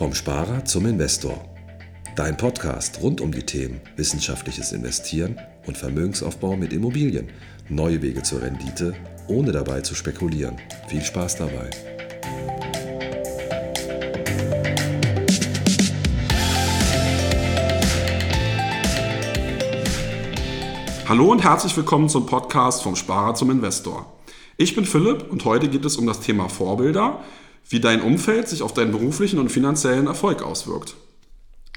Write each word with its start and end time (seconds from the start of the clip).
Vom 0.00 0.14
Sparer 0.14 0.64
zum 0.64 0.86
Investor. 0.86 1.44
Dein 2.16 2.34
Podcast 2.38 3.02
rund 3.02 3.20
um 3.20 3.32
die 3.32 3.42
Themen 3.42 3.82
wissenschaftliches 3.96 4.72
Investieren 4.72 5.38
und 5.66 5.76
Vermögensaufbau 5.76 6.56
mit 6.56 6.72
Immobilien. 6.72 7.28
Neue 7.68 8.00
Wege 8.00 8.22
zur 8.22 8.40
Rendite, 8.40 8.94
ohne 9.28 9.52
dabei 9.52 9.82
zu 9.82 9.94
spekulieren. 9.94 10.56
Viel 10.88 11.02
Spaß 11.02 11.36
dabei. 11.36 11.68
Hallo 21.06 21.30
und 21.30 21.44
herzlich 21.44 21.76
willkommen 21.76 22.08
zum 22.08 22.24
Podcast 22.24 22.82
vom 22.82 22.96
Sparer 22.96 23.34
zum 23.34 23.50
Investor. 23.50 24.10
Ich 24.56 24.74
bin 24.74 24.86
Philipp 24.86 25.30
und 25.30 25.44
heute 25.44 25.68
geht 25.68 25.84
es 25.84 25.98
um 25.98 26.06
das 26.06 26.20
Thema 26.20 26.48
Vorbilder, 26.48 27.22
wie 27.70 27.80
dein 27.80 28.02
Umfeld 28.02 28.48
sich 28.48 28.62
auf 28.62 28.74
deinen 28.74 28.92
beruflichen 28.92 29.38
und 29.38 29.48
finanziellen 29.48 30.08
Erfolg 30.08 30.42
auswirkt. 30.42 30.96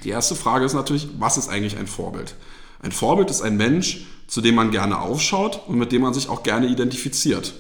Die 0.04 0.10
erste 0.10 0.36
Frage 0.36 0.66
ist 0.66 0.74
natürlich, 0.74 1.08
was 1.20 1.38
ist 1.38 1.50
eigentlich 1.50 1.78
ein 1.78 1.88
Vorbild? 1.88 2.36
Ein 2.82 2.92
Vorbild 2.92 3.30
ist 3.30 3.42
ein 3.42 3.56
Mensch, 3.56 4.06
zu 4.28 4.42
dem 4.42 4.56
man 4.56 4.72
gerne 4.72 5.00
aufschaut 5.00 5.62
und 5.68 5.78
mit 5.78 5.92
dem 5.92 6.02
man 6.02 6.14
sich 6.14 6.28
auch 6.28 6.44
gerne 6.44 6.68
identifiziert. 6.68 7.54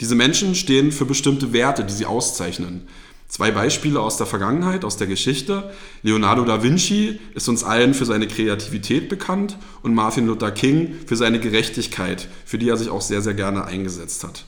Diese 0.00 0.14
Menschen 0.14 0.54
stehen 0.54 0.92
für 0.92 1.04
bestimmte 1.04 1.52
Werte, 1.52 1.84
die 1.84 1.92
sie 1.92 2.06
auszeichnen. 2.06 2.86
Zwei 3.28 3.50
Beispiele 3.50 4.00
aus 4.00 4.16
der 4.16 4.26
Vergangenheit, 4.26 4.84
aus 4.84 4.96
der 4.96 5.08
Geschichte. 5.08 5.72
Leonardo 6.02 6.44
da 6.44 6.62
Vinci 6.62 7.18
ist 7.34 7.48
uns 7.48 7.64
allen 7.64 7.92
für 7.92 8.04
seine 8.04 8.28
Kreativität 8.28 9.08
bekannt 9.08 9.58
und 9.82 9.94
Martin 9.94 10.26
Luther 10.26 10.52
King 10.52 10.94
für 11.06 11.16
seine 11.16 11.40
Gerechtigkeit, 11.40 12.28
für 12.44 12.58
die 12.58 12.68
er 12.68 12.76
sich 12.76 12.88
auch 12.88 13.02
sehr, 13.02 13.22
sehr 13.22 13.34
gerne 13.34 13.64
eingesetzt 13.64 14.22
hat. 14.22 14.44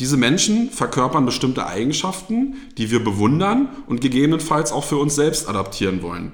Diese 0.00 0.16
Menschen 0.16 0.70
verkörpern 0.70 1.26
bestimmte 1.26 1.66
Eigenschaften, 1.66 2.56
die 2.76 2.90
wir 2.90 3.02
bewundern 3.02 3.68
und 3.86 4.00
gegebenenfalls 4.00 4.70
auch 4.70 4.84
für 4.84 4.96
uns 4.96 5.16
selbst 5.16 5.48
adaptieren 5.48 6.02
wollen. 6.02 6.32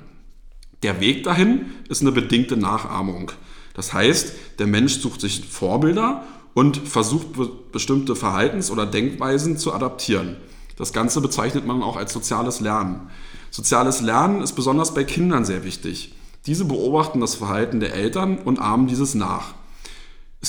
Der 0.83 1.01
Weg 1.01 1.25
dahin 1.25 1.67
ist 1.89 2.03
eine 2.03 2.13
bedingte 2.13 2.59
Nachahmung. 2.59 3.33
Das 3.73 3.95
heißt, 3.95 4.35
der 4.59 4.67
Mensch 4.67 4.99
sucht 4.99 5.23
sich 5.23 5.47
Vorbilder 5.49 6.25
und 6.53 6.77
versucht 6.77 7.29
bestimmte 7.73 8.15
Verhaltens- 8.15 8.71
oder 8.71 8.85
Denkweisen 8.85 9.57
zu 9.57 9.73
adaptieren. 9.73 10.37
Das 10.77 10.93
Ganze 10.93 11.23
bezeichnet 11.23 11.67
man 11.67 11.83
auch 11.83 11.97
als 11.97 12.13
soziales 12.13 12.61
Lernen. 12.61 13.09
Soziales 13.51 14.03
Lernen 14.03 14.43
ist 14.43 14.53
besonders 14.53 14.93
bei 14.93 15.05
Kindern 15.05 15.45
sehr 15.45 15.65
wichtig. 15.65 16.15
Diese 16.47 16.67
beobachten 16.67 17.21
das 17.21 17.35
Verhalten 17.35 17.81
der 17.81 17.95
Eltern 17.95 18.39
und 18.39 18.59
ahmen 18.59 18.89
dieses 18.89 19.15
nach. 19.15 19.55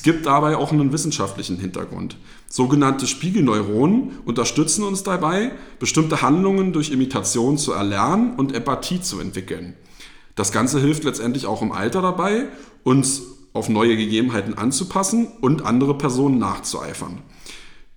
Gibt 0.06 0.28
dabei 0.28 0.56
auch 0.56 0.72
einen 0.72 0.92
wissenschaftlichen 0.92 1.58
Hintergrund. 1.58 2.18
Sogenannte 2.48 3.08
Spiegelneuronen 3.08 4.20
unterstützen 4.24 4.84
uns 4.84 5.02
dabei, 5.02 5.54
bestimmte 5.80 6.22
Handlungen 6.22 6.74
durch 6.74 6.92
Imitation 6.92 7.58
zu 7.58 7.72
erlernen 7.72 8.36
und 8.36 8.54
Empathie 8.54 9.02
zu 9.02 9.20
entwickeln. 9.20 9.74
Das 10.36 10.52
Ganze 10.52 10.80
hilft 10.80 11.06
letztendlich 11.06 11.48
auch 11.48 11.64
im 11.64 11.72
Alter 11.72 12.04
dabei, 12.04 12.50
uns 12.84 13.24
auf 13.54 13.68
neue 13.68 13.98
Gegebenheiten 13.98 14.54
anzupassen 14.54 15.26
und 15.42 15.66
andere 15.66 15.98
Personen 15.98 16.38
nachzueifern. 16.38 17.24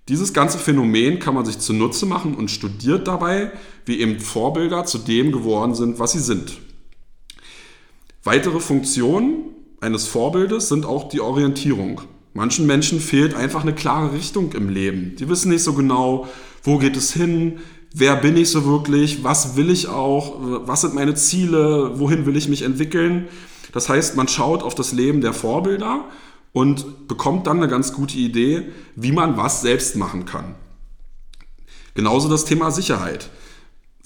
Dieses 0.07 0.33
ganze 0.33 0.57
Phänomen 0.57 1.19
kann 1.19 1.35
man 1.35 1.45
sich 1.45 1.59
zunutze 1.59 2.07
machen 2.07 2.33
und 2.33 2.49
studiert 2.49 3.07
dabei, 3.07 3.51
wie 3.85 3.99
eben 3.99 4.19
Vorbilder 4.19 4.83
zu 4.83 4.97
dem 4.97 5.31
geworden 5.31 5.75
sind, 5.75 5.99
was 5.99 6.13
sie 6.13 6.19
sind. 6.19 6.57
Weitere 8.23 8.59
Funktionen 8.59 9.58
eines 9.81 10.07
Vorbildes 10.07 10.69
sind 10.69 10.85
auch 10.85 11.09
die 11.09 11.21
Orientierung. 11.21 12.01
Manchen 12.33 12.67
Menschen 12.67 12.99
fehlt 12.99 13.33
einfach 13.33 13.61
eine 13.61 13.73
klare 13.73 14.13
Richtung 14.13 14.53
im 14.53 14.69
Leben. 14.69 15.15
Die 15.17 15.27
wissen 15.29 15.49
nicht 15.49 15.63
so 15.63 15.73
genau, 15.73 16.27
wo 16.63 16.77
geht 16.77 16.95
es 16.95 17.13
hin, 17.13 17.59
wer 17.93 18.15
bin 18.15 18.37
ich 18.37 18.49
so 18.49 18.65
wirklich, 18.65 19.23
was 19.23 19.55
will 19.55 19.69
ich 19.69 19.87
auch, 19.87 20.35
was 20.39 20.81
sind 20.81 20.93
meine 20.93 21.15
Ziele, 21.15 21.99
wohin 21.99 22.25
will 22.25 22.37
ich 22.37 22.47
mich 22.47 22.61
entwickeln. 22.61 23.27
Das 23.73 23.89
heißt, 23.89 24.15
man 24.15 24.27
schaut 24.27 24.63
auf 24.63 24.75
das 24.75 24.91
Leben 24.91 25.21
der 25.21 25.33
Vorbilder 25.33 26.05
und 26.53 27.07
bekommt 27.07 27.47
dann 27.47 27.57
eine 27.57 27.67
ganz 27.67 27.93
gute 27.93 28.17
Idee, 28.17 28.69
wie 28.95 29.11
man 29.11 29.37
was 29.37 29.61
selbst 29.61 29.95
machen 29.95 30.25
kann. 30.25 30.55
Genauso 31.95 32.29
das 32.29 32.45
Thema 32.45 32.71
Sicherheit 32.71 33.29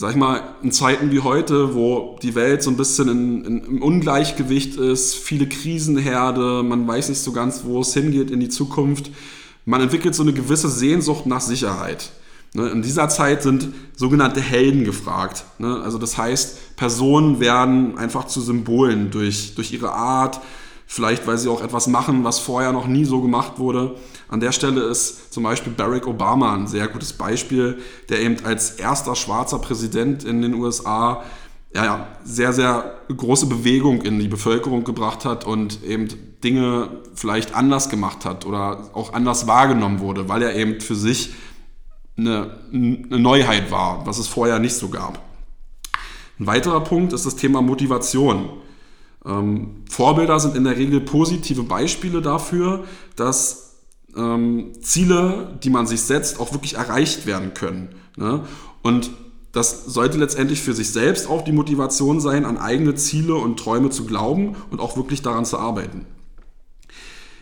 sag 0.04 0.12
ich 0.12 0.18
mal, 0.18 0.42
in 0.62 0.74
Zeiten 0.74 1.12
wie 1.12 1.22
heute, 1.22 1.76
wo 1.76 2.18
die 2.22 2.36
Welt 2.36 2.62
so 2.62 2.70
ein 2.70 2.76
bisschen 2.76 3.08
in, 3.08 3.46
in, 3.46 3.64
im 3.64 3.82
Ungleichgewicht 3.82 4.76
ist, 4.76 5.16
viele 5.16 5.48
Krisenherde, 5.48 6.62
man 6.62 6.86
weiß 6.86 7.08
nicht 7.08 7.22
so 7.22 7.32
ganz, 7.32 7.62
wo 7.64 7.80
es 7.80 7.94
hingeht 7.94 8.30
in 8.30 8.42
die 8.42 8.50
Zukunft, 8.50 9.12
man 9.64 9.80
entwickelt 9.80 10.14
so 10.14 10.24
eine 10.24 10.34
gewisse 10.34 10.68
Sehnsucht 10.68 11.26
nach 11.26 11.40
Sicherheit. 11.40 12.12
Ne, 12.54 12.68
in 12.68 12.82
dieser 12.82 13.08
Zeit 13.08 13.44
sind 13.44 13.70
sogenannte 13.96 14.42
Helden 14.42 14.84
gefragt. 14.84 15.46
Ne, 15.58 15.82
also 15.82 15.98
das 15.98 16.18
heißt, 16.18 16.76
Personen 16.76 17.40
werden 17.40 17.98
einfach 17.98 18.26
zu 18.26 18.42
Symbolen 18.42 19.10
durch, 19.10 19.56
durch 19.56 19.72
ihre 19.72 19.94
Art, 19.94 20.42
vielleicht 20.88 21.26
weil 21.28 21.38
sie 21.38 21.50
auch 21.50 21.62
etwas 21.62 21.88
machen, 21.88 22.24
was 22.24 22.40
vorher 22.40 22.72
noch 22.72 22.88
nie 22.88 23.06
so 23.06 23.22
gemacht 23.22 23.60
wurde. 23.60 23.96
An 24.28 24.40
der 24.40 24.52
Stelle 24.52 24.82
ist 24.82 25.34
zum 25.34 25.44
Beispiel 25.44 25.74
Barack 25.74 26.08
Obama 26.08 26.54
ein 26.56 26.68
sehr 26.68 26.88
gutes 26.88 27.14
Beispiel, 27.14 27.80
der 28.10 28.22
eben 28.22 28.44
als 28.46 28.72
erster 28.72 29.16
schwarzer 29.16 29.60
Präsident 29.60 30.24
in 30.24 30.42
den 30.42 30.54
USA 30.56 31.24
ja, 31.76 31.86
ja, 31.86 32.08
sehr, 32.24 32.54
sehr 32.54 32.98
große 33.16 33.48
Bewegung 33.48 34.04
in 34.04 34.20
die 34.20 34.28
Bevölkerung 34.28 34.84
gebracht 34.84 35.26
hat 35.26 35.46
und 35.46 35.84
eben 35.84 36.08
Dinge 36.44 36.90
vielleicht 37.16 37.56
anders 37.56 37.90
gemacht 37.90 38.26
hat 38.26 38.46
oder 38.46 38.92
auch 38.94 39.14
anders 39.14 39.48
wahrgenommen 39.48 40.00
wurde, 40.00 40.30
weil 40.30 40.44
er 40.44 40.56
eben 40.56 40.82
für 40.82 40.96
sich 40.96 41.34
eine, 42.16 42.60
eine 42.72 43.20
Neuheit 43.20 43.72
war, 43.72 44.06
was 44.06 44.20
es 44.20 44.28
vorher 44.28 44.60
nicht 44.60 44.76
so 44.76 44.90
gab. 44.90 45.20
Ein 46.40 46.48
weiterer 46.48 46.82
Punkt 46.82 47.14
ist 47.14 47.26
das 47.26 47.36
Thema 47.36 47.62
Motivation. 47.62 48.50
Ähm, 49.26 49.84
Vorbilder 49.90 50.40
sind 50.40 50.56
in 50.56 50.64
der 50.64 50.78
Regel 50.78 51.02
positive 51.02 51.64
Beispiele 51.64 52.22
dafür, 52.22 52.84
dass 53.16 53.78
ähm, 54.16 54.72
Ziele, 54.82 55.58
die 55.64 55.70
man 55.70 55.88
sich 55.88 56.02
setzt, 56.02 56.40
auch 56.40 56.52
wirklich 56.54 56.76
erreicht 56.76 57.26
werden 57.26 57.54
können. 57.54 57.96
Ne? 58.18 58.44
Und 58.82 59.12
das 59.54 59.86
sollte 59.86 60.18
letztendlich 60.18 60.62
für 60.62 60.74
sich 60.74 60.92
selbst 60.92 61.30
auch 61.30 61.44
die 61.44 61.52
Motivation 61.52 62.20
sein, 62.20 62.44
an 62.44 62.58
eigene 62.58 62.96
Ziele 62.96 63.36
und 63.36 63.60
Träume 63.60 63.92
zu 63.92 64.06
glauben 64.06 64.56
und 64.72 64.82
auch 64.82 64.98
wirklich 64.98 65.22
daran 65.22 65.46
zu 65.46 65.58
arbeiten. 65.60 66.06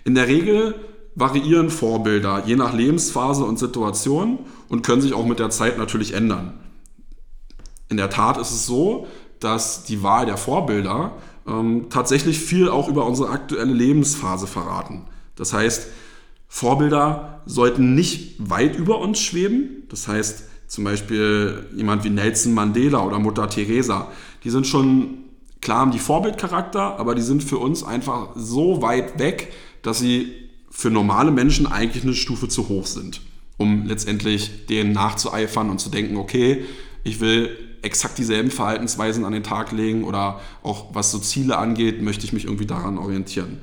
In 0.04 0.16
der 0.16 0.28
Regel 0.28 0.76
variieren 1.16 1.70
Vorbilder 1.70 2.44
je 2.46 2.56
nach 2.56 2.74
Lebensphase 2.74 3.44
und 3.44 3.60
Situation 3.60 4.40
und 4.70 4.84
können 4.84 5.02
sich 5.02 5.14
auch 5.14 5.26
mit 5.26 5.40
der 5.40 5.50
Zeit 5.50 5.78
natürlich 5.78 6.14
ändern. 6.14 6.54
In 7.90 7.98
der 7.98 8.10
Tat 8.10 8.38
ist 8.38 8.52
es 8.52 8.66
so, 8.66 9.08
dass 9.40 9.84
die 9.84 10.04
Wahl 10.04 10.26
der 10.26 10.38
Vorbilder 10.38 11.14
ähm, 11.48 11.88
tatsächlich 11.90 12.40
viel 12.40 12.70
auch 12.70 12.88
über 12.88 13.06
unsere 13.06 13.30
aktuelle 13.30 13.74
Lebensphase 13.74 14.48
verraten. 14.48 15.06
Das 15.36 15.54
heißt, 15.54 15.88
Vorbilder 16.48 17.42
sollten 17.46 17.96
nicht 17.96 18.36
weit 18.38 18.76
über 18.76 19.00
uns 19.00 19.20
schweben. 19.20 19.84
Das 19.90 20.08
heißt, 20.08 20.44
zum 20.68 20.84
Beispiel 20.84 21.68
jemand 21.76 22.04
wie 22.04 22.10
Nelson 22.10 22.54
Mandela 22.54 23.04
oder 23.06 23.20
Mutter 23.20 23.50
Teresa, 23.50 24.12
die 24.44 24.50
sind 24.50 24.68
schon, 24.68 25.20
klar 25.62 25.80
haben 25.80 25.92
die 25.92 26.00
Vorbildcharakter, 26.00 27.00
aber 27.00 27.16
die 27.16 27.22
sind 27.22 27.44
für 27.44 27.58
uns 27.58 27.84
einfach 27.84 28.30
so 28.36 28.82
weit 28.82 29.20
weg, 29.20 29.52
dass 29.82 30.00
sie 30.00 30.34
für 30.70 30.90
normale 30.90 31.32
Menschen 31.32 31.68
eigentlich 31.68 32.04
eine 32.04 32.14
Stufe 32.14 32.48
zu 32.48 32.70
hoch 32.70 32.86
sind, 32.86 33.22
um 33.58 33.86
letztendlich 33.86 34.66
denen 34.68 34.94
nachzueifern 34.94 35.70
und 35.70 35.80
zu 35.80 35.90
denken, 35.90 36.18
okay, 36.18 36.64
ich 37.04 37.20
will 37.20 37.50
exakt 37.82 38.18
dieselben 38.18 38.52
Verhaltensweisen 38.52 39.26
an 39.26 39.34
den 39.34 39.44
Tag 39.44 39.72
legen 39.72 40.04
oder 40.04 40.40
auch 40.64 40.94
was 40.94 41.12
so 41.12 41.20
Ziele 41.20 41.58
angeht, 41.58 42.02
möchte 42.02 42.26
ich 42.26 42.34
mich 42.34 42.46
irgendwie 42.46 42.66
daran 42.66 42.98
orientieren. 42.98 43.60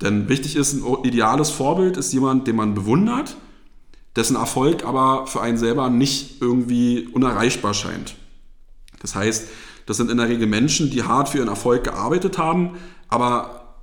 Denn 0.00 0.28
wichtig 0.28 0.56
ist, 0.56 0.74
ein 0.74 1.04
ideales 1.04 1.50
Vorbild 1.50 1.96
ist 1.96 2.12
jemand, 2.12 2.46
den 2.46 2.56
man 2.56 2.74
bewundert, 2.74 3.36
dessen 4.16 4.36
Erfolg 4.36 4.84
aber 4.84 5.26
für 5.26 5.40
einen 5.40 5.58
selber 5.58 5.90
nicht 5.90 6.40
irgendwie 6.40 7.08
unerreichbar 7.12 7.74
scheint. 7.74 8.14
Das 9.00 9.14
heißt, 9.14 9.48
das 9.86 9.96
sind 9.96 10.10
in 10.10 10.18
der 10.18 10.28
Regel 10.28 10.46
Menschen, 10.46 10.90
die 10.90 11.02
hart 11.02 11.30
für 11.30 11.38
ihren 11.38 11.48
Erfolg 11.48 11.84
gearbeitet 11.84 12.36
haben, 12.38 12.76
aber 13.08 13.76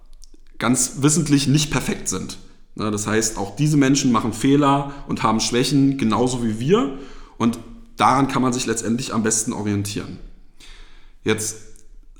ganz 0.59 0.97
wissentlich 1.01 1.47
nicht 1.47 1.71
perfekt 1.71 2.07
sind. 2.07 2.37
Das 2.75 3.07
heißt, 3.07 3.37
auch 3.37 3.55
diese 3.55 3.77
Menschen 3.77 4.11
machen 4.11 4.33
Fehler 4.33 4.93
und 5.07 5.23
haben 5.23 5.39
Schwächen, 5.39 5.97
genauso 5.97 6.43
wie 6.43 6.59
wir. 6.59 6.97
Und 7.37 7.57
daran 7.97 8.27
kann 8.27 8.41
man 8.41 8.53
sich 8.53 8.65
letztendlich 8.65 9.13
am 9.13 9.23
besten 9.23 9.53
orientieren. 9.53 10.19
Jetzt 11.23 11.57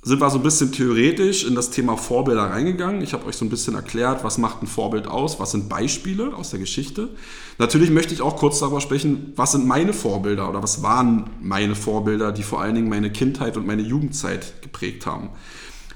sind 0.05 0.21
wir 0.21 0.29
so 0.29 0.37
ein 0.37 0.43
bisschen 0.43 0.71
theoretisch 0.71 1.43
in 1.45 1.55
das 1.55 1.71
Thema 1.71 1.97
Vorbilder 1.97 2.43
reingegangen. 2.43 3.01
Ich 3.01 3.13
habe 3.13 3.25
euch 3.25 3.35
so 3.35 3.43
ein 3.43 3.49
bisschen 3.49 3.73
erklärt, 3.73 4.23
was 4.23 4.37
macht 4.37 4.61
ein 4.61 4.67
Vorbild 4.67 5.07
aus, 5.07 5.39
was 5.39 5.49
sind 5.49 5.67
Beispiele 5.67 6.35
aus 6.35 6.51
der 6.51 6.59
Geschichte. 6.59 7.09
Natürlich 7.57 7.89
möchte 7.89 8.13
ich 8.13 8.21
auch 8.21 8.35
kurz 8.35 8.59
darüber 8.59 8.81
sprechen, 8.81 9.33
was 9.35 9.53
sind 9.53 9.65
meine 9.65 9.93
Vorbilder 9.93 10.47
oder 10.47 10.61
was 10.61 10.83
waren 10.83 11.31
meine 11.41 11.73
Vorbilder, 11.73 12.31
die 12.31 12.43
vor 12.43 12.61
allen 12.61 12.75
Dingen 12.75 12.87
meine 12.87 13.11
Kindheit 13.11 13.57
und 13.57 13.65
meine 13.65 13.81
Jugendzeit 13.81 14.61
geprägt 14.61 15.07
haben. 15.07 15.29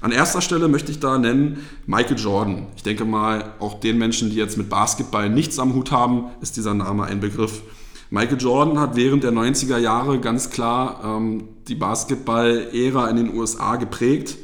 An 0.00 0.10
erster 0.10 0.40
Stelle 0.40 0.66
möchte 0.66 0.90
ich 0.90 0.98
da 0.98 1.16
nennen 1.16 1.64
Michael 1.86 2.18
Jordan. 2.18 2.66
Ich 2.74 2.82
denke 2.82 3.04
mal, 3.04 3.52
auch 3.60 3.78
den 3.78 3.96
Menschen, 3.96 4.30
die 4.30 4.36
jetzt 4.36 4.56
mit 4.56 4.68
Basketball 4.68 5.30
nichts 5.30 5.60
am 5.60 5.74
Hut 5.74 5.92
haben, 5.92 6.30
ist 6.40 6.56
dieser 6.56 6.74
Name 6.74 7.04
ein 7.04 7.20
Begriff. 7.20 7.62
Michael 8.10 8.40
Jordan 8.40 8.78
hat 8.80 8.96
während 8.96 9.22
der 9.22 9.32
90er 9.32 9.78
Jahre 9.78 10.18
ganz 10.18 10.50
klar 10.50 11.00
ähm, 11.04 11.48
die 11.68 11.76
Basketball-Ära 11.76 13.08
in 13.08 13.16
den 13.16 13.34
USA 13.34 13.76
geprägt. 13.76 14.36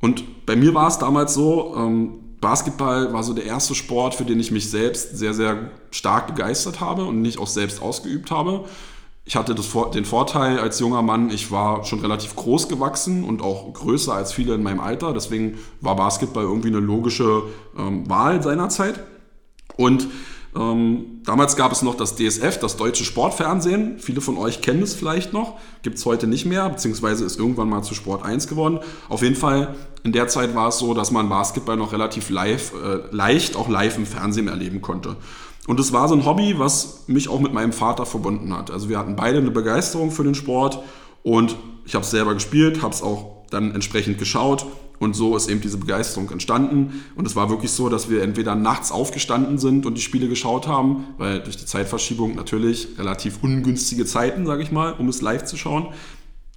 Und 0.00 0.46
bei 0.46 0.54
mir 0.54 0.72
war 0.72 0.86
es 0.86 0.98
damals 0.98 1.34
so, 1.34 1.74
ähm, 1.76 2.20
Basketball 2.40 3.12
war 3.12 3.24
so 3.24 3.32
der 3.32 3.44
erste 3.44 3.74
Sport, 3.74 4.14
für 4.14 4.24
den 4.24 4.38
ich 4.38 4.52
mich 4.52 4.70
selbst 4.70 5.18
sehr, 5.18 5.34
sehr 5.34 5.70
stark 5.90 6.28
begeistert 6.28 6.80
habe 6.80 7.04
und 7.04 7.22
nicht 7.22 7.38
auch 7.40 7.48
selbst 7.48 7.82
ausgeübt 7.82 8.30
habe. 8.30 8.66
Ich 9.24 9.34
hatte 9.34 9.56
das, 9.56 9.68
den 9.92 10.04
Vorteil 10.04 10.60
als 10.60 10.78
junger 10.78 11.02
Mann, 11.02 11.30
ich 11.30 11.50
war 11.50 11.82
schon 11.82 11.98
relativ 11.98 12.36
groß 12.36 12.68
gewachsen 12.68 13.24
und 13.24 13.42
auch 13.42 13.72
größer 13.72 14.14
als 14.14 14.32
viele 14.32 14.54
in 14.54 14.62
meinem 14.62 14.78
Alter. 14.78 15.12
Deswegen 15.12 15.58
war 15.80 15.96
Basketball 15.96 16.44
irgendwie 16.44 16.68
eine 16.68 16.78
logische 16.78 17.42
ähm, 17.76 18.08
Wahl 18.08 18.40
seinerzeit. 18.40 19.00
Und 19.76 20.06
ähm, 20.56 21.20
damals 21.24 21.56
gab 21.56 21.72
es 21.72 21.82
noch 21.82 21.94
das 21.94 22.16
DSF, 22.16 22.58
das 22.58 22.76
Deutsche 22.76 23.04
Sportfernsehen. 23.04 23.98
Viele 23.98 24.20
von 24.20 24.38
euch 24.38 24.62
kennen 24.62 24.82
es 24.82 24.94
vielleicht 24.94 25.32
noch. 25.32 25.58
Gibt 25.82 25.98
es 25.98 26.06
heute 26.06 26.26
nicht 26.26 26.46
mehr, 26.46 26.68
beziehungsweise 26.68 27.24
ist 27.24 27.38
irgendwann 27.38 27.68
mal 27.68 27.82
zu 27.82 27.94
Sport 27.94 28.24
1 28.24 28.48
geworden. 28.48 28.80
Auf 29.08 29.22
jeden 29.22 29.36
Fall, 29.36 29.74
in 30.02 30.12
der 30.12 30.28
Zeit 30.28 30.54
war 30.54 30.68
es 30.68 30.78
so, 30.78 30.94
dass 30.94 31.10
man 31.10 31.28
Basketball 31.28 31.76
noch 31.76 31.92
relativ 31.92 32.30
live, 32.30 32.72
äh, 32.72 33.14
leicht 33.14 33.56
auch 33.56 33.68
live 33.68 33.98
im 33.98 34.06
Fernsehen 34.06 34.48
erleben 34.48 34.80
konnte. 34.80 35.16
Und 35.66 35.80
es 35.80 35.92
war 35.92 36.08
so 36.08 36.14
ein 36.14 36.24
Hobby, 36.24 36.54
was 36.58 37.04
mich 37.06 37.28
auch 37.28 37.40
mit 37.40 37.52
meinem 37.52 37.72
Vater 37.72 38.06
verbunden 38.06 38.56
hat. 38.56 38.70
Also 38.70 38.88
wir 38.88 38.98
hatten 38.98 39.16
beide 39.16 39.38
eine 39.38 39.50
Begeisterung 39.50 40.10
für 40.10 40.24
den 40.24 40.34
Sport 40.34 40.78
und 41.22 41.56
ich 41.84 41.94
habe 41.94 42.04
es 42.04 42.10
selber 42.10 42.34
gespielt, 42.34 42.82
habe 42.82 42.94
es 42.94 43.02
auch 43.02 43.44
dann 43.50 43.72
entsprechend 43.74 44.18
geschaut 44.18 44.66
und 44.98 45.14
so 45.14 45.36
ist 45.36 45.48
eben 45.48 45.60
diese 45.60 45.78
Begeisterung 45.78 46.30
entstanden. 46.30 47.04
Und 47.14 47.26
es 47.26 47.36
war 47.36 47.50
wirklich 47.50 47.70
so, 47.70 47.88
dass 47.88 48.08
wir 48.08 48.22
entweder 48.22 48.54
nachts 48.54 48.90
aufgestanden 48.90 49.58
sind 49.58 49.86
und 49.86 49.94
die 49.94 50.02
Spiele 50.02 50.28
geschaut 50.28 50.66
haben, 50.66 51.04
weil 51.18 51.40
durch 51.40 51.56
die 51.56 51.66
Zeitverschiebung 51.66 52.34
natürlich 52.34 52.88
relativ 52.98 53.42
ungünstige 53.42 54.06
Zeiten, 54.06 54.46
sage 54.46 54.62
ich 54.62 54.72
mal, 54.72 54.94
um 54.94 55.08
es 55.08 55.20
live 55.20 55.44
zu 55.44 55.56
schauen. 55.56 55.88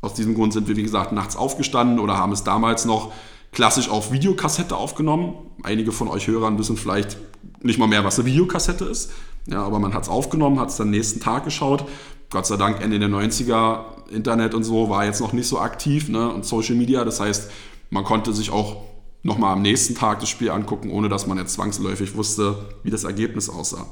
Aus 0.01 0.13
diesem 0.13 0.35
Grund 0.35 0.53
sind 0.53 0.67
wir, 0.67 0.77
wie 0.77 0.83
gesagt, 0.83 1.11
nachts 1.11 1.35
aufgestanden 1.35 1.99
oder 1.99 2.17
haben 2.17 2.31
es 2.31 2.43
damals 2.43 2.85
noch 2.85 3.11
klassisch 3.51 3.89
auf 3.89 4.11
Videokassette 4.11 4.75
aufgenommen. 4.75 5.33
Einige 5.63 5.91
von 5.91 6.07
euch 6.07 6.27
Hörern 6.27 6.57
wissen 6.57 6.77
vielleicht 6.77 7.17
nicht 7.61 7.79
mal 7.79 7.87
mehr, 7.87 8.05
was 8.05 8.19
eine 8.19 8.27
Videokassette 8.27 8.85
ist. 8.85 9.11
Ja, 9.47 9.63
aber 9.63 9.79
man 9.79 9.93
hat 9.93 10.03
es 10.03 10.09
aufgenommen, 10.09 10.59
hat 10.59 10.69
es 10.69 10.77
dann 10.77 10.89
nächsten 10.89 11.19
Tag 11.19 11.43
geschaut. 11.43 11.85
Gott 12.29 12.45
sei 12.45 12.57
Dank 12.57 12.81
Ende 12.81 12.99
der 12.99 13.09
90er, 13.09 13.79
Internet 14.11 14.53
und 14.53 14.63
so 14.63 14.89
war 14.89 15.05
jetzt 15.05 15.19
noch 15.19 15.33
nicht 15.33 15.47
so 15.47 15.59
aktiv 15.59 16.09
ne, 16.09 16.31
und 16.31 16.45
Social 16.45 16.75
Media. 16.75 17.03
Das 17.03 17.19
heißt, 17.19 17.49
man 17.89 18.03
konnte 18.03 18.33
sich 18.33 18.51
auch 18.51 18.77
nochmal 19.23 19.53
am 19.53 19.61
nächsten 19.61 19.95
Tag 19.95 20.19
das 20.19 20.29
Spiel 20.29 20.49
angucken, 20.49 20.91
ohne 20.91 21.09
dass 21.09 21.27
man 21.27 21.37
jetzt 21.37 21.53
zwangsläufig 21.53 22.15
wusste, 22.15 22.69
wie 22.83 22.89
das 22.89 23.03
Ergebnis 23.03 23.49
aussah. 23.49 23.87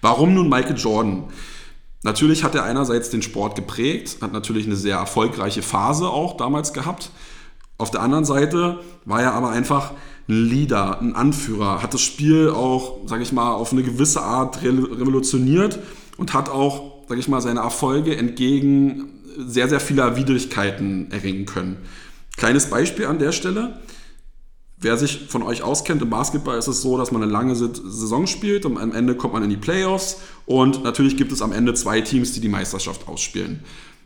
Warum 0.00 0.34
nun 0.34 0.48
Michael 0.48 0.76
Jordan? 0.76 1.24
Natürlich 2.04 2.42
hat 2.42 2.54
er 2.54 2.64
einerseits 2.64 3.10
den 3.10 3.22
Sport 3.22 3.54
geprägt, 3.54 4.18
hat 4.20 4.32
natürlich 4.32 4.66
eine 4.66 4.76
sehr 4.76 4.96
erfolgreiche 4.96 5.62
Phase 5.62 6.08
auch 6.08 6.36
damals 6.36 6.72
gehabt. 6.72 7.10
Auf 7.78 7.90
der 7.90 8.02
anderen 8.02 8.24
Seite 8.24 8.80
war 9.04 9.22
er 9.22 9.34
aber 9.34 9.50
einfach 9.50 9.92
ein 10.28 10.44
Leader, 10.44 11.00
ein 11.00 11.14
Anführer, 11.14 11.82
hat 11.82 11.94
das 11.94 12.00
Spiel 12.00 12.50
auch, 12.50 12.98
sage 13.06 13.22
ich 13.22 13.32
mal, 13.32 13.52
auf 13.52 13.72
eine 13.72 13.82
gewisse 13.82 14.22
Art 14.22 14.62
revolutioniert 14.62 15.78
und 16.16 16.34
hat 16.34 16.48
auch, 16.48 17.06
sage 17.08 17.20
ich 17.20 17.28
mal, 17.28 17.40
seine 17.40 17.60
Erfolge 17.60 18.16
entgegen 18.16 19.08
sehr, 19.38 19.68
sehr 19.68 19.80
vieler 19.80 20.16
Widrigkeiten 20.16 21.10
erringen 21.10 21.46
können. 21.46 21.78
Kleines 22.36 22.66
Beispiel 22.66 23.06
an 23.06 23.18
der 23.18 23.32
Stelle. 23.32 23.78
Wer 24.78 24.96
sich 24.96 25.26
von 25.28 25.44
euch 25.44 25.62
auskennt, 25.62 26.02
im 26.02 26.10
Basketball 26.10 26.58
ist 26.58 26.66
es 26.66 26.82
so, 26.82 26.98
dass 26.98 27.12
man 27.12 27.22
eine 27.22 27.30
lange 27.30 27.54
Saison 27.54 28.26
spielt 28.26 28.66
und 28.66 28.78
am 28.78 28.92
Ende 28.92 29.14
kommt 29.14 29.32
man 29.32 29.44
in 29.44 29.50
die 29.50 29.56
Playoffs 29.56 30.18
und 30.44 30.82
natürlich 30.82 31.16
gibt 31.16 31.30
es 31.30 31.40
am 31.40 31.52
Ende 31.52 31.72
zwei 31.74 32.00
Teams, 32.00 32.32
die 32.32 32.40
die 32.40 32.48
Meisterschaft 32.48 33.06
ausspielen. 33.06 33.60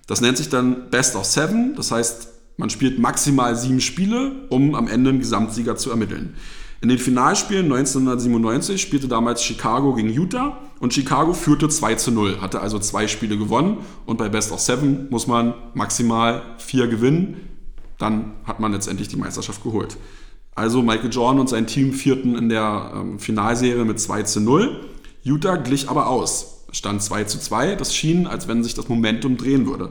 Das 0.06 0.20
nennt 0.20 0.36
sich 0.36 0.50
dann 0.50 0.90
Best 0.90 1.16
of 1.16 1.24
Seven, 1.24 1.74
das 1.76 1.90
heißt, 1.90 2.28
man 2.58 2.68
spielt 2.68 2.98
maximal 2.98 3.56
sieben 3.56 3.80
Spiele, 3.80 4.32
um 4.50 4.74
am 4.74 4.86
Ende 4.86 5.10
einen 5.10 5.18
Gesamtsieger 5.18 5.76
zu 5.76 5.90
ermitteln. 5.90 6.34
In 6.82 6.90
den 6.90 6.98
Finalspielen 6.98 7.64
1997 7.64 8.80
spielte 8.80 9.08
damals 9.08 9.42
Chicago 9.42 9.94
gegen 9.94 10.10
Utah 10.10 10.58
und 10.78 10.92
Chicago 10.92 11.32
führte 11.32 11.70
2 11.70 11.94
zu 11.94 12.12
0, 12.12 12.42
hatte 12.42 12.60
also 12.60 12.78
zwei 12.78 13.08
Spiele 13.08 13.38
gewonnen 13.38 13.78
und 14.04 14.18
bei 14.18 14.28
Best 14.28 14.52
of 14.52 14.60
Seven 14.60 15.08
muss 15.08 15.26
man 15.26 15.54
maximal 15.72 16.42
vier 16.58 16.86
gewinnen 16.86 17.55
dann 17.98 18.32
hat 18.44 18.60
man 18.60 18.72
letztendlich 18.72 19.08
die 19.08 19.16
Meisterschaft 19.16 19.62
geholt. 19.62 19.96
Also 20.56 20.82
Michael 20.82 21.12
Jordan 21.12 21.40
und 21.40 21.48
sein 21.48 21.66
Team 21.66 21.92
vierten 21.92 22.34
in 22.34 22.48
der 22.48 22.92
ähm, 22.94 23.18
Finalserie 23.18 23.84
mit 23.84 24.00
2 24.00 24.22
zu 24.22 24.40
0. 24.40 24.80
Utah 25.22 25.56
glich 25.56 25.90
aber 25.90 26.08
aus. 26.08 26.64
Stand 26.72 27.02
2 27.02 27.24
zu 27.24 27.38
2. 27.38 27.76
Das 27.76 27.94
schien, 27.94 28.26
als 28.26 28.48
wenn 28.48 28.64
sich 28.64 28.74
das 28.74 28.88
Momentum 28.88 29.36
drehen 29.36 29.66
würde. 29.66 29.90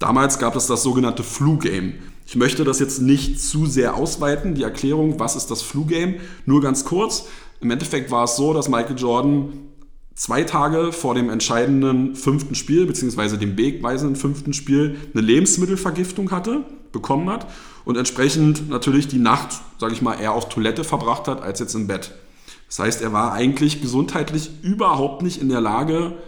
Damals 0.00 0.38
gab 0.38 0.56
es 0.56 0.66
das 0.66 0.82
sogenannte 0.82 1.22
Flu-Game. 1.22 1.94
Ich 2.26 2.36
möchte 2.36 2.64
das 2.64 2.80
jetzt 2.80 3.00
nicht 3.00 3.40
zu 3.40 3.66
sehr 3.66 3.96
ausweiten, 3.96 4.54
die 4.54 4.64
Erklärung, 4.64 5.18
was 5.20 5.36
ist 5.36 5.46
das 5.46 5.62
Flu-Game. 5.62 6.16
Nur 6.44 6.60
ganz 6.60 6.84
kurz. 6.84 7.26
Im 7.60 7.70
Endeffekt 7.70 8.10
war 8.10 8.24
es 8.24 8.36
so, 8.36 8.52
dass 8.52 8.68
Michael 8.68 8.98
Jordan 8.98 9.52
zwei 10.14 10.42
Tage 10.42 10.92
vor 10.92 11.14
dem 11.14 11.30
entscheidenden 11.30 12.16
fünften 12.16 12.56
Spiel, 12.56 12.84
beziehungsweise 12.86 13.38
dem 13.38 13.56
wegweisenden 13.56 14.16
fünften 14.16 14.52
Spiel, 14.52 14.96
eine 15.14 15.22
Lebensmittelvergiftung 15.22 16.32
hatte 16.32 16.64
bekommen 16.92 17.28
hat 17.28 17.46
und 17.84 17.96
entsprechend 17.96 18.68
natürlich 18.68 19.08
die 19.08 19.18
Nacht, 19.18 19.60
sage 19.78 19.92
ich 19.92 20.02
mal, 20.02 20.14
eher 20.14 20.32
auf 20.32 20.48
Toilette 20.48 20.84
verbracht 20.84 21.28
hat 21.28 21.42
als 21.42 21.60
jetzt 21.60 21.74
im 21.74 21.86
Bett. 21.86 22.12
Das 22.68 22.78
heißt, 22.78 23.02
er 23.02 23.12
war 23.12 23.32
eigentlich 23.32 23.80
gesundheitlich 23.80 24.50
überhaupt 24.62 25.22
nicht 25.22 25.40
in 25.40 25.48
der 25.48 25.60
Lage, 25.60 26.18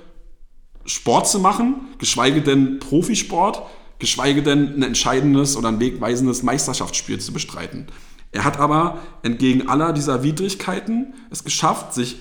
Sport 0.87 1.29
zu 1.29 1.39
machen, 1.39 1.89
geschweige 1.99 2.41
denn 2.41 2.79
Profisport, 2.81 3.63
geschweige 3.99 4.43
denn 4.43 4.77
ein 4.77 4.83
entscheidendes 4.83 5.57
oder 5.57 5.69
ein 5.69 5.81
wegweisendes 5.81 6.43
Meisterschaftsspiel 6.43 7.21
zu 7.21 7.33
bestreiten. 7.33 7.87
Er 8.33 8.45
hat 8.45 8.59
aber 8.59 8.99
entgegen 9.23 9.69
aller 9.69 9.93
dieser 9.93 10.23
Widrigkeiten 10.23 11.15
es 11.31 11.45
geschafft, 11.45 11.95
sich 11.95 12.17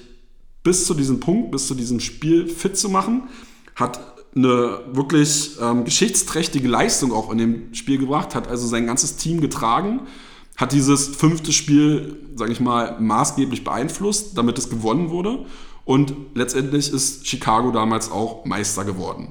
bis 0.64 0.86
zu 0.86 0.94
diesem 0.94 1.20
Punkt, 1.20 1.52
bis 1.52 1.68
zu 1.68 1.76
diesem 1.76 2.00
Spiel 2.00 2.48
fit 2.48 2.78
zu 2.78 2.90
machen, 2.90 3.30
hat 3.76 4.00
eine 4.36 4.82
wirklich 4.92 5.58
ähm, 5.62 5.86
geschichtsträchtige 5.86 6.68
Leistung 6.68 7.12
auch 7.12 7.32
in 7.32 7.38
dem 7.38 7.74
Spiel 7.74 7.98
gebracht, 7.98 8.36
hat 8.36 8.48
also 8.48 8.68
sein 8.68 8.86
ganzes 8.86 9.16
Team 9.16 9.42
getragen, 9.42 10.02
hat 10.56 10.72
dieses 10.72 11.08
fünfte 11.08 11.52
Spiel, 11.52 12.18
sage 12.36 12.52
ich 12.52 12.60
mal, 12.60 12.98
maßgeblich 13.00 13.64
beeinflusst, 13.64 14.38
damit 14.38 14.58
es 14.58 14.70
gewonnen 14.70 15.10
wurde. 15.10 15.46
Und 15.86 16.14
letztendlich 16.36 16.94
ist 16.94 17.28
Chicago 17.28 17.72
damals 17.72 18.12
auch 18.12 18.46
Meister 18.46 18.86
geworden. 18.86 19.30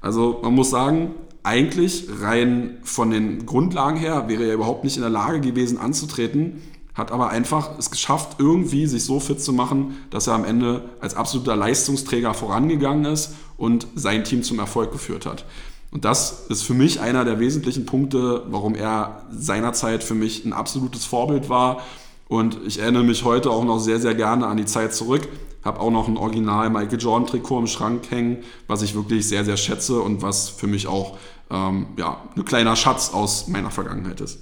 Also 0.00 0.38
man 0.42 0.54
muss 0.54 0.70
sagen, 0.70 1.14
eigentlich 1.42 2.06
rein 2.20 2.78
von 2.82 3.10
den 3.10 3.46
Grundlagen 3.46 3.96
her 3.96 4.28
wäre 4.28 4.44
er 4.44 4.54
überhaupt 4.54 4.84
nicht 4.84 4.96
in 4.96 5.02
der 5.02 5.10
Lage 5.10 5.40
gewesen 5.40 5.78
anzutreten, 5.78 6.62
hat 6.94 7.12
aber 7.12 7.30
einfach 7.30 7.78
es 7.78 7.90
geschafft, 7.90 8.36
irgendwie 8.38 8.86
sich 8.86 9.04
so 9.04 9.20
fit 9.20 9.40
zu 9.40 9.52
machen, 9.52 9.96
dass 10.10 10.26
er 10.26 10.34
am 10.34 10.44
Ende 10.44 10.90
als 11.00 11.14
absoluter 11.14 11.56
Leistungsträger 11.56 12.34
vorangegangen 12.34 13.04
ist 13.04 13.34
und 13.56 13.86
sein 13.94 14.24
Team 14.24 14.42
zum 14.42 14.58
Erfolg 14.58 14.92
geführt 14.92 15.26
hat. 15.26 15.44
Und 15.90 16.04
das 16.04 16.46
ist 16.48 16.62
für 16.62 16.74
mich 16.74 17.00
einer 17.00 17.24
der 17.24 17.38
wesentlichen 17.38 17.86
Punkte, 17.86 18.42
warum 18.48 18.74
er 18.74 19.24
seinerzeit 19.30 20.02
für 20.02 20.14
mich 20.14 20.44
ein 20.44 20.52
absolutes 20.52 21.04
Vorbild 21.04 21.48
war. 21.48 21.80
Und 22.28 22.58
ich 22.66 22.80
erinnere 22.80 23.04
mich 23.04 23.24
heute 23.24 23.50
auch 23.50 23.64
noch 23.64 23.78
sehr, 23.78 24.00
sehr 24.00 24.14
gerne 24.14 24.46
an 24.46 24.56
die 24.56 24.66
Zeit 24.66 24.94
zurück. 24.94 25.28
Habe 25.64 25.80
auch 25.80 25.90
noch 25.90 26.08
ein 26.08 26.16
Original 26.16 26.70
Michael 26.70 27.00
Jordan 27.00 27.26
Trikot 27.26 27.60
im 27.60 27.66
Schrank 27.66 28.10
hängen, 28.10 28.38
was 28.66 28.82
ich 28.82 28.94
wirklich 28.94 29.26
sehr, 29.26 29.44
sehr 29.44 29.56
schätze 29.56 30.00
und 30.00 30.22
was 30.22 30.48
für 30.48 30.66
mich 30.66 30.86
auch 30.86 31.16
ähm, 31.50 31.86
ja, 31.96 32.22
ein 32.36 32.44
kleiner 32.44 32.76
Schatz 32.76 33.10
aus 33.12 33.48
meiner 33.48 33.70
Vergangenheit 33.70 34.20
ist. 34.20 34.40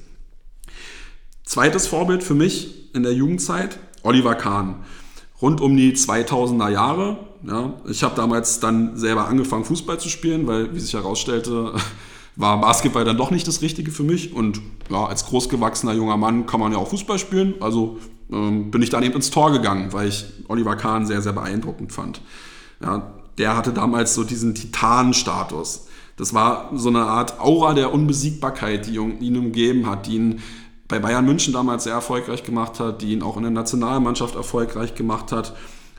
Zweites 1.44 1.87
Vorbild 1.87 2.23
für 2.23 2.35
mich 2.35 2.94
in 2.94 3.02
der 3.02 3.12
Jugendzeit, 3.12 3.78
Oliver 4.02 4.35
Kahn. 4.35 4.85
Rund 5.42 5.61
um 5.61 5.76
die 5.76 5.92
2000er 5.94 6.71
Jahre. 6.71 7.18
Ja, 7.46 7.74
ich 7.88 8.02
habe 8.02 8.14
damals 8.16 8.60
dann 8.60 8.96
selber 8.96 9.28
angefangen, 9.28 9.64
Fußball 9.64 10.00
zu 10.00 10.08
spielen, 10.08 10.46
weil, 10.46 10.74
wie 10.74 10.80
sich 10.80 10.94
herausstellte, 10.94 11.74
war 12.36 12.60
Basketball 12.60 13.04
dann 13.04 13.16
doch 13.16 13.30
nicht 13.30 13.46
das 13.46 13.62
Richtige 13.62 13.90
für 13.90 14.02
mich. 14.02 14.32
Und 14.32 14.60
ja, 14.90 15.04
als 15.04 15.26
großgewachsener 15.26 15.92
junger 15.92 16.16
Mann 16.16 16.46
kann 16.46 16.60
man 16.60 16.72
ja 16.72 16.78
auch 16.78 16.88
Fußball 16.88 17.18
spielen. 17.18 17.54
Also 17.60 17.98
ähm, 18.32 18.70
bin 18.70 18.82
ich 18.82 18.90
dann 18.90 19.02
eben 19.02 19.14
ins 19.14 19.30
Tor 19.30 19.52
gegangen, 19.52 19.92
weil 19.92 20.08
ich 20.08 20.24
Oliver 20.48 20.76
Kahn 20.76 21.06
sehr, 21.06 21.22
sehr 21.22 21.32
beeindruckend 21.32 21.92
fand. 21.92 22.20
Ja, 22.82 23.14
der 23.38 23.56
hatte 23.56 23.72
damals 23.72 24.14
so 24.14 24.24
diesen 24.24 24.54
Titanenstatus. 24.54 25.86
Das 26.16 26.32
war 26.32 26.70
so 26.74 26.88
eine 26.88 27.02
Art 27.02 27.40
Aura 27.40 27.74
der 27.74 27.92
Unbesiegbarkeit, 27.92 28.86
die 28.86 28.96
ihn 28.96 29.36
umgeben 29.36 29.88
hat, 29.88 30.06
die 30.06 30.14
ihn 30.14 30.42
bei 30.86 30.98
Bayern 30.98 31.24
München 31.24 31.52
damals 31.52 31.84
sehr 31.84 31.94
erfolgreich 31.94 32.44
gemacht 32.44 32.78
hat, 32.78 33.02
die 33.02 33.12
ihn 33.12 33.22
auch 33.22 33.36
in 33.36 33.42
der 33.42 33.50
Nationalmannschaft 33.50 34.36
erfolgreich 34.36 34.94
gemacht 34.94 35.32
hat. 35.32 35.54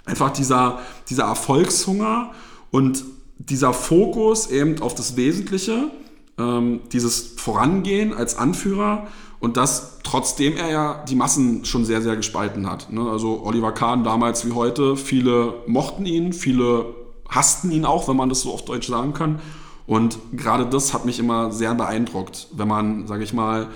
Einfach 0.06 0.32
dieser, 0.32 0.80
dieser 1.10 1.24
Erfolgshunger 1.26 2.32
und 2.72 3.04
dieser 3.38 3.74
Fokus 3.74 4.48
eben 4.48 4.82
auf 4.82 4.96
das 4.96 5.16
Wesentliche, 5.18 5.90
ähm, 6.38 6.82
dieses 6.92 7.34
Vorangehen 7.38 8.14
als 8.14 8.38
Anführer 8.38 9.08
und 9.40 9.58
das 9.58 10.00
trotzdem 10.04 10.58
er 10.58 10.70
ja 10.70 11.04
die 11.08 11.16
Massen 11.16 11.66
schon 11.66 11.86
sehr, 11.86 12.02
sehr 12.02 12.16
gespalten 12.16 12.70
hat. 12.70 12.92
Ne? 12.92 13.10
Also 13.10 13.44
Oliver 13.44 13.72
Kahn 13.72 14.04
damals 14.04 14.46
wie 14.46 14.54
heute, 14.54 14.96
viele 14.96 15.54
mochten 15.68 16.06
ihn, 16.06 16.34
viele 16.34 16.96
hassten 17.30 17.72
ihn 17.72 17.86
auch, 17.86 18.08
wenn 18.08 18.16
man 18.16 18.30
das 18.30 18.42
so 18.42 18.54
auf 18.54 18.66
Deutsch 18.66 18.88
sagen 18.88 19.14
kann. 19.14 19.40
Und 19.88 20.18
gerade 20.34 20.66
das 20.66 20.94
hat 20.94 21.06
mich 21.06 21.20
immer 21.20 21.52
sehr 21.52 21.76
beeindruckt, 21.76 22.48
wenn 22.54 22.68
man, 22.68 23.08
sage 23.08 23.24
ich 23.24 23.34
mal, 23.34 23.68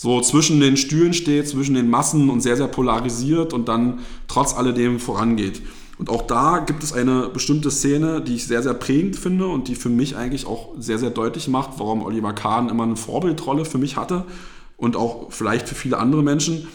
so 0.00 0.20
zwischen 0.20 0.60
den 0.60 0.76
Stühlen 0.76 1.12
steht, 1.12 1.48
zwischen 1.48 1.74
den 1.74 1.90
Massen 1.90 2.30
und 2.30 2.40
sehr, 2.40 2.56
sehr 2.56 2.68
polarisiert 2.68 3.52
und 3.52 3.68
dann 3.68 3.98
trotz 4.28 4.54
alledem 4.54 5.00
vorangeht. 5.00 5.60
Und 5.98 6.08
auch 6.08 6.22
da 6.22 6.60
gibt 6.60 6.84
es 6.84 6.92
eine 6.92 7.28
bestimmte 7.28 7.72
Szene, 7.72 8.20
die 8.20 8.36
ich 8.36 8.46
sehr, 8.46 8.62
sehr 8.62 8.74
prägend 8.74 9.16
finde 9.16 9.48
und 9.48 9.66
die 9.66 9.74
für 9.74 9.88
mich 9.88 10.14
eigentlich 10.14 10.46
auch 10.46 10.68
sehr, 10.78 11.00
sehr 11.00 11.10
deutlich 11.10 11.48
macht, 11.48 11.80
warum 11.80 12.04
Oliver 12.04 12.32
Kahn 12.32 12.68
immer 12.68 12.84
eine 12.84 12.94
Vorbildrolle 12.94 13.64
für 13.64 13.78
mich 13.78 13.96
hatte 13.96 14.24
und 14.76 14.94
auch 14.94 15.32
vielleicht 15.32 15.68
für 15.68 15.74
viele 15.74 15.98
andere 15.98 16.22
Menschen. 16.22 16.68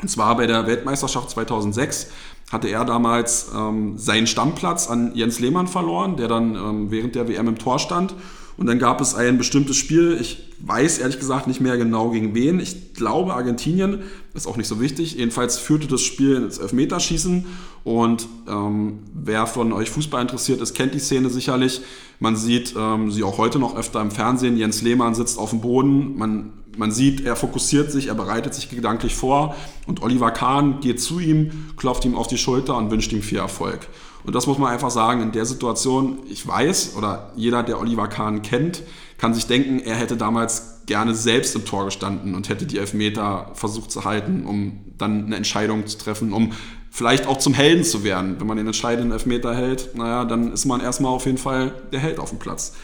Und 0.00 0.08
zwar 0.08 0.34
bei 0.38 0.46
der 0.46 0.66
Weltmeisterschaft 0.66 1.28
2006 1.28 2.06
hatte 2.50 2.68
er 2.68 2.86
damals 2.86 3.50
ähm, 3.54 3.98
seinen 3.98 4.26
Stammplatz 4.26 4.88
an 4.88 5.14
Jens 5.14 5.40
Lehmann 5.40 5.66
verloren, 5.66 6.16
der 6.16 6.28
dann 6.28 6.54
ähm, 6.54 6.90
während 6.90 7.16
der 7.16 7.28
WM 7.28 7.48
im 7.48 7.58
Tor 7.58 7.78
stand. 7.78 8.14
Und 8.56 8.66
dann 8.66 8.78
gab 8.78 9.00
es 9.00 9.14
ein 9.14 9.36
bestimmtes 9.36 9.76
Spiel, 9.76 10.16
ich 10.20 10.46
weiß 10.60 10.98
ehrlich 10.98 11.18
gesagt 11.18 11.46
nicht 11.46 11.60
mehr 11.60 11.76
genau 11.76 12.10
gegen 12.10 12.34
wen. 12.34 12.58
Ich 12.58 12.94
glaube 12.94 13.34
Argentinien, 13.34 14.02
ist 14.32 14.46
auch 14.46 14.56
nicht 14.56 14.66
so 14.66 14.80
wichtig. 14.80 15.16
Jedenfalls 15.16 15.58
führte 15.58 15.86
das 15.86 16.02
Spiel 16.02 16.36
ins 16.36 16.58
Elfmeterschießen. 16.58 17.44
Und 17.84 18.26
ähm, 18.48 19.00
wer 19.14 19.46
von 19.46 19.72
euch 19.72 19.90
Fußball 19.90 20.22
interessiert 20.22 20.60
ist, 20.60 20.74
kennt 20.74 20.94
die 20.94 20.98
Szene 20.98 21.28
sicherlich. 21.28 21.82
Man 22.18 22.36
sieht 22.36 22.74
ähm, 22.76 23.10
sie 23.10 23.22
auch 23.22 23.36
heute 23.36 23.58
noch 23.58 23.76
öfter 23.76 24.00
im 24.00 24.10
Fernsehen. 24.10 24.56
Jens 24.56 24.80
Lehmann 24.80 25.14
sitzt 25.14 25.38
auf 25.38 25.50
dem 25.50 25.60
Boden. 25.60 26.16
Man, 26.16 26.52
man 26.78 26.90
sieht, 26.90 27.24
er 27.24 27.36
fokussiert 27.36 27.92
sich, 27.92 28.08
er 28.08 28.14
bereitet 28.14 28.54
sich 28.54 28.70
gedanklich 28.70 29.14
vor. 29.14 29.54
Und 29.86 30.02
Oliver 30.02 30.30
Kahn 30.30 30.80
geht 30.80 31.00
zu 31.00 31.20
ihm, 31.20 31.66
klopft 31.76 32.06
ihm 32.06 32.14
auf 32.14 32.26
die 32.26 32.38
Schulter 32.38 32.76
und 32.76 32.90
wünscht 32.90 33.12
ihm 33.12 33.22
viel 33.22 33.38
Erfolg. 33.38 33.86
Und 34.26 34.34
das 34.34 34.46
muss 34.48 34.58
man 34.58 34.72
einfach 34.72 34.90
sagen, 34.90 35.22
in 35.22 35.30
der 35.30 35.46
Situation, 35.46 36.18
ich 36.28 36.46
weiß, 36.46 36.94
oder 36.96 37.32
jeder, 37.36 37.62
der 37.62 37.80
Oliver 37.80 38.08
Kahn 38.08 38.42
kennt, 38.42 38.82
kann 39.18 39.32
sich 39.32 39.46
denken, 39.46 39.78
er 39.78 39.94
hätte 39.94 40.16
damals 40.16 40.82
gerne 40.86 41.14
selbst 41.14 41.54
im 41.54 41.64
Tor 41.64 41.84
gestanden 41.84 42.34
und 42.34 42.48
hätte 42.48 42.66
die 42.66 42.78
Elfmeter 42.78 43.52
versucht 43.54 43.92
zu 43.92 44.04
halten, 44.04 44.44
um 44.44 44.80
dann 44.98 45.26
eine 45.26 45.36
Entscheidung 45.36 45.86
zu 45.86 45.96
treffen, 45.96 46.32
um 46.32 46.52
vielleicht 46.90 47.26
auch 47.26 47.38
zum 47.38 47.54
Helden 47.54 47.84
zu 47.84 48.02
werden. 48.02 48.36
Wenn 48.40 48.48
man 48.48 48.56
den 48.56 48.66
entscheidenden 48.66 49.12
Elfmeter 49.12 49.54
hält, 49.54 49.94
naja, 49.94 50.24
dann 50.24 50.52
ist 50.52 50.64
man 50.64 50.80
erstmal 50.80 51.12
auf 51.12 51.26
jeden 51.26 51.38
Fall 51.38 51.72
der 51.92 52.00
Held 52.00 52.18
auf 52.18 52.30
dem 52.30 52.38
Platz. 52.38 52.74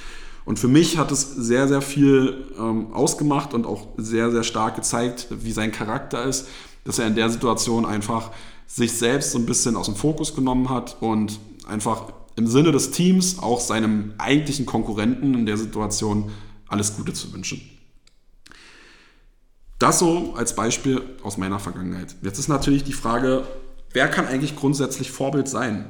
Und 0.44 0.58
für 0.58 0.68
mich 0.68 0.96
hat 0.96 1.10
es 1.10 1.22
sehr, 1.22 1.66
sehr 1.66 1.82
viel 1.82 2.46
ähm, 2.58 2.92
ausgemacht 2.92 3.52
und 3.52 3.66
auch 3.66 3.88
sehr, 3.96 4.30
sehr 4.30 4.42
stark 4.44 4.76
gezeigt, 4.76 5.28
wie 5.30 5.52
sein 5.52 5.72
Charakter 5.72 6.24
ist, 6.24 6.48
dass 6.84 6.98
er 6.98 7.06
in 7.06 7.14
der 7.14 7.30
Situation 7.30 7.86
einfach 7.86 8.30
sich 8.66 8.92
selbst 8.92 9.32
so 9.32 9.38
ein 9.38 9.46
bisschen 9.46 9.76
aus 9.76 9.86
dem 9.86 9.96
Fokus 9.96 10.34
genommen 10.34 10.70
hat 10.70 10.96
und 11.00 11.38
einfach 11.66 12.12
im 12.36 12.46
Sinne 12.46 12.72
des 12.72 12.90
Teams 12.90 13.38
auch 13.38 13.60
seinem 13.60 14.14
eigentlichen 14.18 14.66
Konkurrenten 14.66 15.34
in 15.34 15.46
der 15.46 15.56
Situation 15.56 16.30
alles 16.68 16.96
Gute 16.96 17.12
zu 17.12 17.32
wünschen. 17.32 17.60
Das 19.78 19.98
so 19.98 20.34
als 20.36 20.54
Beispiel 20.54 21.02
aus 21.22 21.36
meiner 21.36 21.58
Vergangenheit. 21.58 22.14
Jetzt 22.22 22.38
ist 22.38 22.48
natürlich 22.48 22.84
die 22.84 22.92
Frage, 22.92 23.46
wer 23.92 24.08
kann 24.08 24.26
eigentlich 24.26 24.56
grundsätzlich 24.56 25.10
Vorbild 25.10 25.48
sein? 25.48 25.86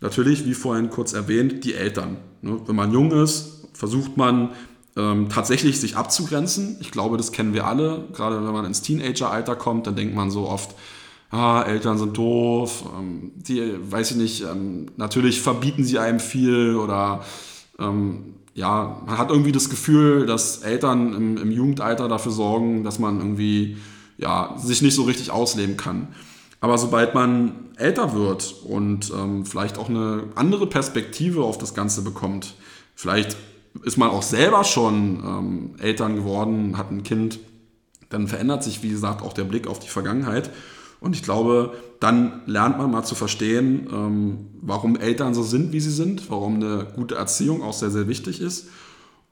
Natürlich, 0.00 0.46
wie 0.46 0.54
vorhin 0.54 0.90
kurz 0.90 1.12
erwähnt, 1.12 1.64
die 1.64 1.74
Eltern. 1.74 2.18
Ne, 2.42 2.60
wenn 2.66 2.76
man 2.76 2.92
jung 2.92 3.10
ist, 3.12 3.66
versucht 3.72 4.16
man 4.16 4.50
ähm, 4.96 5.28
tatsächlich 5.28 5.80
sich 5.80 5.96
abzugrenzen. 5.96 6.76
Ich 6.80 6.90
glaube, 6.90 7.16
das 7.16 7.32
kennen 7.32 7.54
wir 7.54 7.66
alle. 7.66 8.08
Gerade 8.12 8.36
wenn 8.44 8.52
man 8.52 8.64
ins 8.64 8.82
Teenageralter 8.82 9.56
kommt, 9.56 9.86
dann 9.86 9.96
denkt 9.96 10.14
man 10.14 10.30
so 10.30 10.48
oft, 10.48 10.74
ah, 11.30 11.62
Eltern 11.62 11.98
sind 11.98 12.16
doof, 12.16 12.84
ähm, 12.98 13.32
die, 13.36 13.74
weiß 13.80 14.12
ich 14.12 14.16
nicht, 14.16 14.42
ähm, 14.42 14.86
natürlich 14.96 15.40
verbieten 15.40 15.84
sie 15.84 15.98
einem 15.98 16.20
viel 16.20 16.76
oder 16.76 17.24
ähm, 17.78 18.34
ja, 18.54 19.00
man 19.06 19.16
hat 19.16 19.30
irgendwie 19.30 19.52
das 19.52 19.70
Gefühl, 19.70 20.26
dass 20.26 20.58
Eltern 20.58 21.14
im, 21.14 21.36
im, 21.36 21.50
Jugendalter 21.50 22.08
dafür 22.08 22.32
sorgen, 22.32 22.84
dass 22.84 22.98
man 22.98 23.18
irgendwie 23.18 23.76
ja, 24.18 24.54
sich 24.58 24.82
nicht 24.82 24.94
so 24.94 25.04
richtig 25.04 25.30
ausleben 25.30 25.76
kann. 25.76 26.08
Aber 26.60 26.76
sobald 26.76 27.14
man 27.14 27.70
älter 27.76 28.12
wird 28.12 28.54
und 28.64 29.10
ähm, 29.16 29.46
vielleicht 29.46 29.78
auch 29.78 29.88
eine 29.88 30.24
andere 30.34 30.66
Perspektive 30.66 31.44
auf 31.44 31.56
das 31.56 31.74
Ganze 31.74 32.02
bekommt, 32.02 32.54
vielleicht 32.94 33.36
ist 33.82 33.96
man 33.96 34.10
auch 34.10 34.22
selber 34.22 34.64
schon 34.64 35.22
ähm, 35.24 35.70
Eltern 35.78 36.16
geworden, 36.16 36.76
hat 36.76 36.90
ein 36.90 37.02
Kind, 37.02 37.38
dann 38.10 38.28
verändert 38.28 38.62
sich, 38.62 38.82
wie 38.82 38.90
gesagt, 38.90 39.22
auch 39.22 39.32
der 39.32 39.44
Blick 39.44 39.68
auf 39.68 39.78
die 39.78 39.88
Vergangenheit. 39.88 40.50
Und 41.00 41.16
ich 41.16 41.22
glaube, 41.22 41.72
dann 41.98 42.42
lernt 42.46 42.78
man 42.78 42.90
mal 42.90 43.04
zu 43.04 43.14
verstehen, 43.14 43.88
ähm, 43.92 44.46
warum 44.60 44.96
Eltern 44.96 45.34
so 45.34 45.42
sind, 45.42 45.72
wie 45.72 45.80
sie 45.80 45.90
sind, 45.90 46.30
warum 46.30 46.56
eine 46.56 46.86
gute 46.94 47.14
Erziehung 47.14 47.62
auch 47.62 47.72
sehr, 47.72 47.90
sehr 47.90 48.06
wichtig 48.08 48.40
ist. 48.40 48.68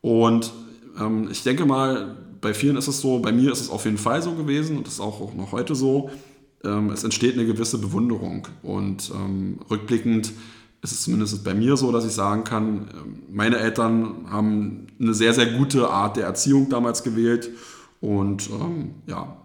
Und 0.00 0.52
ähm, 0.98 1.28
ich 1.30 1.42
denke 1.42 1.66
mal, 1.66 2.16
bei 2.40 2.54
vielen 2.54 2.76
ist 2.76 2.88
es 2.88 3.00
so, 3.00 3.18
bei 3.18 3.32
mir 3.32 3.52
ist 3.52 3.60
es 3.60 3.70
auf 3.70 3.84
jeden 3.84 3.98
Fall 3.98 4.22
so 4.22 4.32
gewesen 4.32 4.78
und 4.78 4.88
ist 4.88 5.00
auch 5.00 5.34
noch 5.34 5.52
heute 5.52 5.74
so. 5.74 6.10
Ähm, 6.64 6.90
es 6.90 7.04
entsteht 7.04 7.34
eine 7.34 7.46
gewisse 7.46 7.78
Bewunderung. 7.78 8.48
Und 8.62 9.12
rückblickend 9.70 10.32
ist 10.80 10.92
es 10.92 11.02
zumindest 11.02 11.44
bei 11.44 11.54
mir 11.54 11.76
so, 11.76 11.90
dass 11.92 12.06
ich 12.06 12.12
sagen 12.12 12.44
kann, 12.44 12.88
meine 13.30 13.58
Eltern 13.58 14.26
haben 14.30 14.86
eine 15.00 15.14
sehr, 15.14 15.34
sehr 15.34 15.46
gute 15.46 15.90
Art 15.90 16.16
der 16.16 16.26
Erziehung 16.26 16.68
damals 16.68 17.02
gewählt. 17.02 17.50
Und 18.00 18.48
ja, 19.06 19.36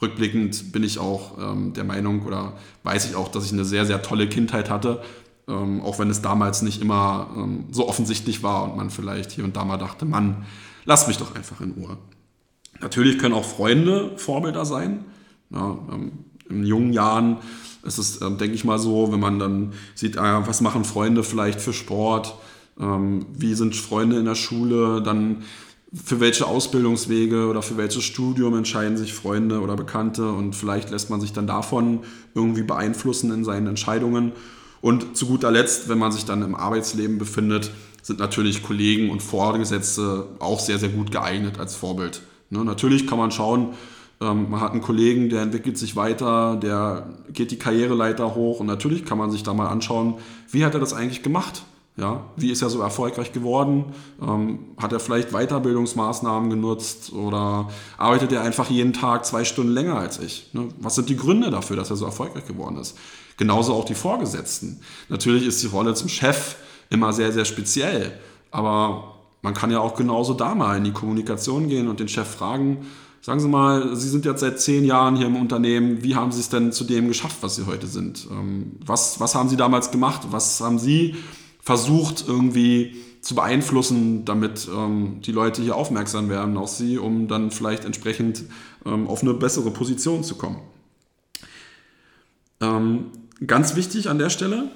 rückblickend 0.00 0.72
bin 0.72 0.82
ich 0.82 0.98
auch 0.98 1.38
ähm, 1.38 1.72
der 1.72 1.84
Meinung 1.84 2.26
oder 2.26 2.54
weiß 2.82 3.08
ich 3.08 3.16
auch, 3.16 3.28
dass 3.28 3.44
ich 3.44 3.52
eine 3.52 3.64
sehr, 3.64 3.86
sehr 3.86 4.02
tolle 4.02 4.28
Kindheit 4.28 4.70
hatte, 4.70 5.02
ähm, 5.48 5.80
auch 5.82 5.98
wenn 5.98 6.10
es 6.10 6.22
damals 6.22 6.62
nicht 6.62 6.80
immer 6.82 7.30
ähm, 7.36 7.64
so 7.70 7.88
offensichtlich 7.88 8.42
war 8.42 8.64
und 8.64 8.76
man 8.76 8.90
vielleicht 8.90 9.30
hier 9.32 9.44
und 9.44 9.56
da 9.56 9.64
mal 9.64 9.78
dachte, 9.78 10.04
Mann, 10.04 10.44
lass 10.84 11.08
mich 11.08 11.18
doch 11.18 11.34
einfach 11.34 11.60
in 11.60 11.72
Ruhe. 11.72 11.96
Natürlich 12.80 13.18
können 13.18 13.34
auch 13.34 13.44
Freunde 13.44 14.12
Vorbilder 14.16 14.64
sein. 14.64 15.04
Ja, 15.50 15.78
ähm, 15.92 16.12
in 16.48 16.64
jungen 16.64 16.92
Jahren 16.92 17.38
ist 17.84 17.98
es, 17.98 18.20
ähm, 18.20 18.38
denke 18.38 18.54
ich 18.54 18.64
mal 18.64 18.78
so, 18.78 19.12
wenn 19.12 19.20
man 19.20 19.38
dann 19.38 19.72
sieht, 19.94 20.18
ah, 20.18 20.46
was 20.46 20.60
machen 20.60 20.84
Freunde 20.84 21.22
vielleicht 21.22 21.60
für 21.60 21.72
Sport, 21.72 22.36
ähm, 22.78 23.26
wie 23.32 23.54
sind 23.54 23.74
Freunde 23.74 24.18
in 24.18 24.24
der 24.24 24.34
Schule, 24.34 25.02
dann 25.02 25.44
für 25.92 26.20
welche 26.20 26.46
Ausbildungswege 26.46 27.46
oder 27.46 27.62
für 27.62 27.76
welches 27.76 28.04
Studium 28.04 28.56
entscheiden 28.56 28.96
sich 28.96 29.14
Freunde 29.14 29.60
oder 29.60 29.76
Bekannte 29.76 30.30
und 30.30 30.54
vielleicht 30.54 30.90
lässt 30.90 31.10
man 31.10 31.20
sich 31.20 31.32
dann 31.32 31.46
davon 31.46 32.00
irgendwie 32.34 32.62
beeinflussen 32.62 33.32
in 33.32 33.44
seinen 33.44 33.68
Entscheidungen. 33.68 34.32
Und 34.80 35.16
zu 35.16 35.26
guter 35.26 35.50
Letzt, 35.50 35.88
wenn 35.88 35.98
man 35.98 36.12
sich 36.12 36.24
dann 36.24 36.42
im 36.42 36.54
Arbeitsleben 36.54 37.18
befindet, 37.18 37.70
sind 38.02 38.18
natürlich 38.18 38.62
Kollegen 38.62 39.10
und 39.10 39.22
Vorgesetzte 39.22 40.26
auch 40.38 40.60
sehr, 40.60 40.78
sehr 40.78 40.90
gut 40.90 41.10
geeignet 41.10 41.58
als 41.58 41.74
Vorbild. 41.74 42.22
Ne, 42.50 42.64
natürlich 42.64 43.06
kann 43.06 43.18
man 43.18 43.30
schauen, 43.30 43.74
ähm, 44.20 44.50
man 44.50 44.60
hat 44.60 44.72
einen 44.72 44.82
Kollegen, 44.82 45.28
der 45.28 45.42
entwickelt 45.42 45.76
sich 45.78 45.96
weiter, 45.96 46.56
der 46.56 47.14
geht 47.32 47.50
die 47.50 47.58
Karriereleiter 47.58 48.34
hoch 48.34 48.60
und 48.60 48.66
natürlich 48.66 49.04
kann 49.04 49.18
man 49.18 49.30
sich 49.30 49.42
da 49.42 49.54
mal 49.54 49.68
anschauen, 49.68 50.14
wie 50.50 50.64
hat 50.64 50.74
er 50.74 50.80
das 50.80 50.94
eigentlich 50.94 51.22
gemacht? 51.22 51.64
Ja, 51.98 52.24
wie 52.36 52.50
ist 52.50 52.60
er 52.60 52.68
so 52.68 52.80
erfolgreich 52.80 53.32
geworden? 53.32 53.86
Ähm, 54.20 54.58
hat 54.76 54.92
er 54.92 55.00
vielleicht 55.00 55.30
Weiterbildungsmaßnahmen 55.30 56.50
genutzt 56.50 57.10
oder 57.14 57.70
arbeitet 57.96 58.32
er 58.32 58.42
einfach 58.42 58.68
jeden 58.68 58.92
Tag 58.92 59.24
zwei 59.24 59.44
Stunden 59.44 59.72
länger 59.72 59.96
als 59.96 60.18
ich? 60.18 60.50
Ne? 60.52 60.68
Was 60.78 60.94
sind 60.94 61.08
die 61.08 61.16
Gründe 61.16 61.50
dafür, 61.50 61.74
dass 61.74 61.88
er 61.88 61.96
so 61.96 62.04
erfolgreich 62.04 62.46
geworden 62.46 62.76
ist? 62.76 62.98
Genauso 63.38 63.72
auch 63.72 63.86
die 63.86 63.94
Vorgesetzten. 63.94 64.80
Natürlich 65.08 65.46
ist 65.46 65.62
die 65.62 65.68
Rolle 65.68 65.94
zum 65.94 66.10
Chef 66.10 66.56
immer 66.90 67.14
sehr, 67.14 67.32
sehr 67.32 67.46
speziell, 67.46 68.18
aber 68.50 69.14
man 69.40 69.54
kann 69.54 69.70
ja 69.70 69.80
auch 69.80 69.94
genauso 69.94 70.34
da 70.34 70.54
mal 70.54 70.76
in 70.76 70.84
die 70.84 70.92
Kommunikation 70.92 71.68
gehen 71.68 71.88
und 71.88 71.98
den 71.98 72.08
Chef 72.08 72.28
fragen, 72.28 72.86
Sagen 73.22 73.40
Sie 73.40 73.48
mal, 73.48 73.96
Sie 73.96 74.08
sind 74.08 74.24
jetzt 74.24 74.38
seit 74.38 74.60
zehn 74.60 74.84
Jahren 74.84 75.16
hier 75.16 75.26
im 75.26 75.34
Unternehmen. 75.34 76.04
Wie 76.04 76.14
haben 76.14 76.30
Sie 76.30 76.38
es 76.38 76.48
denn 76.48 76.70
zu 76.70 76.84
dem 76.84 77.08
geschafft, 77.08 77.38
was 77.40 77.56
Sie 77.56 77.66
heute 77.66 77.88
sind? 77.88 78.28
Ähm, 78.30 78.76
was, 78.86 79.18
was 79.18 79.34
haben 79.34 79.48
Sie 79.48 79.56
damals 79.56 79.90
gemacht? 79.90 80.28
Was 80.30 80.60
haben 80.60 80.78
Sie 80.78 81.16
versucht 81.66 82.24
irgendwie 82.28 82.94
zu 83.22 83.34
beeinflussen, 83.34 84.24
damit 84.24 84.68
ähm, 84.72 85.20
die 85.22 85.32
Leute 85.32 85.62
hier 85.62 85.74
aufmerksam 85.74 86.28
werden 86.28 86.56
auf 86.56 86.68
sie, 86.68 86.96
um 86.96 87.26
dann 87.26 87.50
vielleicht 87.50 87.84
entsprechend 87.84 88.44
ähm, 88.84 89.08
auf 89.08 89.22
eine 89.22 89.34
bessere 89.34 89.72
Position 89.72 90.22
zu 90.22 90.36
kommen. 90.36 90.60
Ähm, 92.60 93.06
ganz 93.44 93.74
wichtig 93.74 94.08
an 94.08 94.20
der 94.20 94.30
Stelle, 94.30 94.70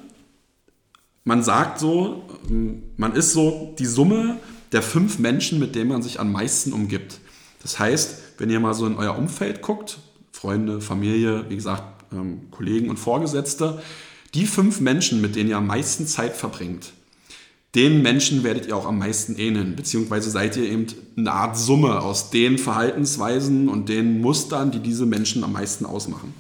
man 1.23 1.45
sagt 1.45 1.79
so, 1.79 2.25
ähm, 2.49 2.83
man 2.97 3.15
ist 3.15 3.35
so 3.35 3.73
die 3.79 3.87
Summe 3.87 4.39
der 4.73 4.83
fünf 4.83 5.21
Menschen, 5.21 5.61
mit 5.61 5.77
denen 5.77 5.91
man 5.91 6.03
sich 6.03 6.19
am 6.19 6.33
meisten 6.33 6.73
umgibt. 6.73 7.21
Das 7.63 7.79
heißt, 7.79 8.21
wenn 8.39 8.51
ihr 8.51 8.59
mal 8.59 8.75
so 8.75 8.85
in 8.87 8.97
euer 8.97 9.17
Umfeld 9.17 9.63
guckt, 9.63 10.01
Freunde, 10.33 10.81
Familie, 10.81 11.45
wie 11.51 11.55
gesagt, 11.55 11.85
ähm, 12.13 12.51
Kollegen 12.51 12.91
und 12.91 12.99
Vorgesetzte, 12.99 13.81
die 14.35 14.47
fünf 14.47 14.81
Menschen, 14.81 15.21
mit 15.21 15.37
denen 15.37 15.51
ihr 15.51 15.57
am 15.57 15.67
meisten 15.67 16.07
Zeit 16.07 16.37
verbringt, 16.37 16.93
den 17.77 18.03
Menschen 18.03 18.43
werdet 18.43 18.67
ihr 18.67 18.77
auch 18.77 18.87
am 18.87 18.99
meisten 18.99 19.37
ähneln, 19.37 19.77
beziehungsweise 19.77 20.29
seid 20.31 20.57
ihr 20.57 20.65
eben 20.65 20.87
eine 21.17 21.33
Art 21.33 21.57
Summe 21.57 22.01
aus 22.01 22.31
den 22.31 22.59
Verhaltensweisen 22.59 23.69
und 23.69 23.89
den 23.89 24.21
Mustern, 24.21 24.73
die 24.73 24.81
diese 24.81 25.07
Menschen 25.07 25.45
am 25.45 25.53
meisten 25.53 25.87
ausmachen. 25.87 26.35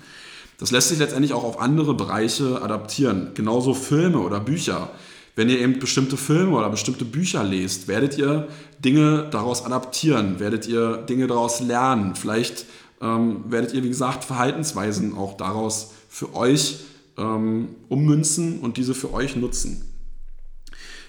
Das 0.58 0.72
lässt 0.72 0.88
sich 0.88 0.98
letztendlich 0.98 1.32
auch 1.32 1.44
auf 1.44 1.60
andere 1.60 1.94
Bereiche 1.94 2.60
adaptieren. 2.62 3.30
Genauso 3.34 3.74
Filme 3.74 4.18
oder 4.18 4.40
Bücher. 4.40 4.90
wenn 5.36 5.48
ihr 5.48 5.60
eben 5.60 5.78
bestimmte 5.78 6.16
Filme 6.16 6.56
oder 6.56 6.68
bestimmte 6.68 7.04
Bücher 7.04 7.44
lest, 7.44 7.88
werdet 7.88 8.18
ihr 8.18 8.48
Dinge 8.84 9.28
daraus 9.30 9.64
adaptieren, 9.64 10.38
werdet 10.38 10.66
ihr 10.66 10.98
Dinge 10.98 11.28
daraus 11.28 11.60
lernen. 11.60 12.14
Vielleicht 12.16 12.66
ähm, 13.00 13.44
werdet 13.48 13.72
ihr, 13.72 13.82
wie 13.84 13.88
gesagt, 13.88 14.24
Verhaltensweisen 14.24 15.16
auch 15.16 15.36
daraus 15.36 15.92
für 16.10 16.34
euch 16.34 16.80
ähm, 17.20 17.68
ummünzen 17.88 18.60
und 18.60 18.76
diese 18.76 18.94
für 18.94 19.12
euch 19.12 19.36
nutzen. 19.36 19.84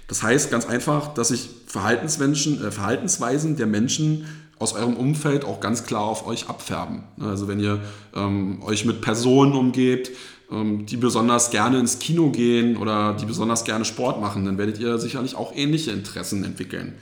Das 0.07 0.21
heißt 0.21 0.51
ganz 0.51 0.65
einfach, 0.65 1.13
dass 1.13 1.29
sich 1.29 1.45
äh, 1.45 2.71
Verhaltensweisen 2.71 3.55
der 3.55 3.67
Menschen 3.67 4.25
aus 4.59 4.73
eurem 4.73 4.95
Umfeld 4.95 5.45
auch 5.45 5.59
ganz 5.59 5.85
klar 5.85 6.03
auf 6.03 6.27
euch 6.27 6.49
abfärben. 6.49 7.03
Also 7.19 7.47
wenn 7.47 7.59
ihr 7.59 7.79
ähm, 8.13 8.61
euch 8.61 8.85
mit 8.85 9.01
Personen 9.01 9.53
umgebt, 9.53 10.11
ähm, 10.51 10.85
die 10.85 10.97
besonders 10.97 11.49
gerne 11.49 11.79
ins 11.79 11.97
Kino 11.97 12.29
gehen 12.29 12.77
oder 12.77 13.13
die 13.13 13.25
besonders 13.25 13.63
gerne 13.63 13.85
Sport 13.85 14.21
machen, 14.21 14.45
dann 14.45 14.57
werdet 14.57 14.79
ihr 14.79 14.99
sicherlich 14.99 15.35
auch 15.35 15.55
ähnliche 15.55 15.91
Interessen 15.91 16.43
entwickeln. 16.43 16.93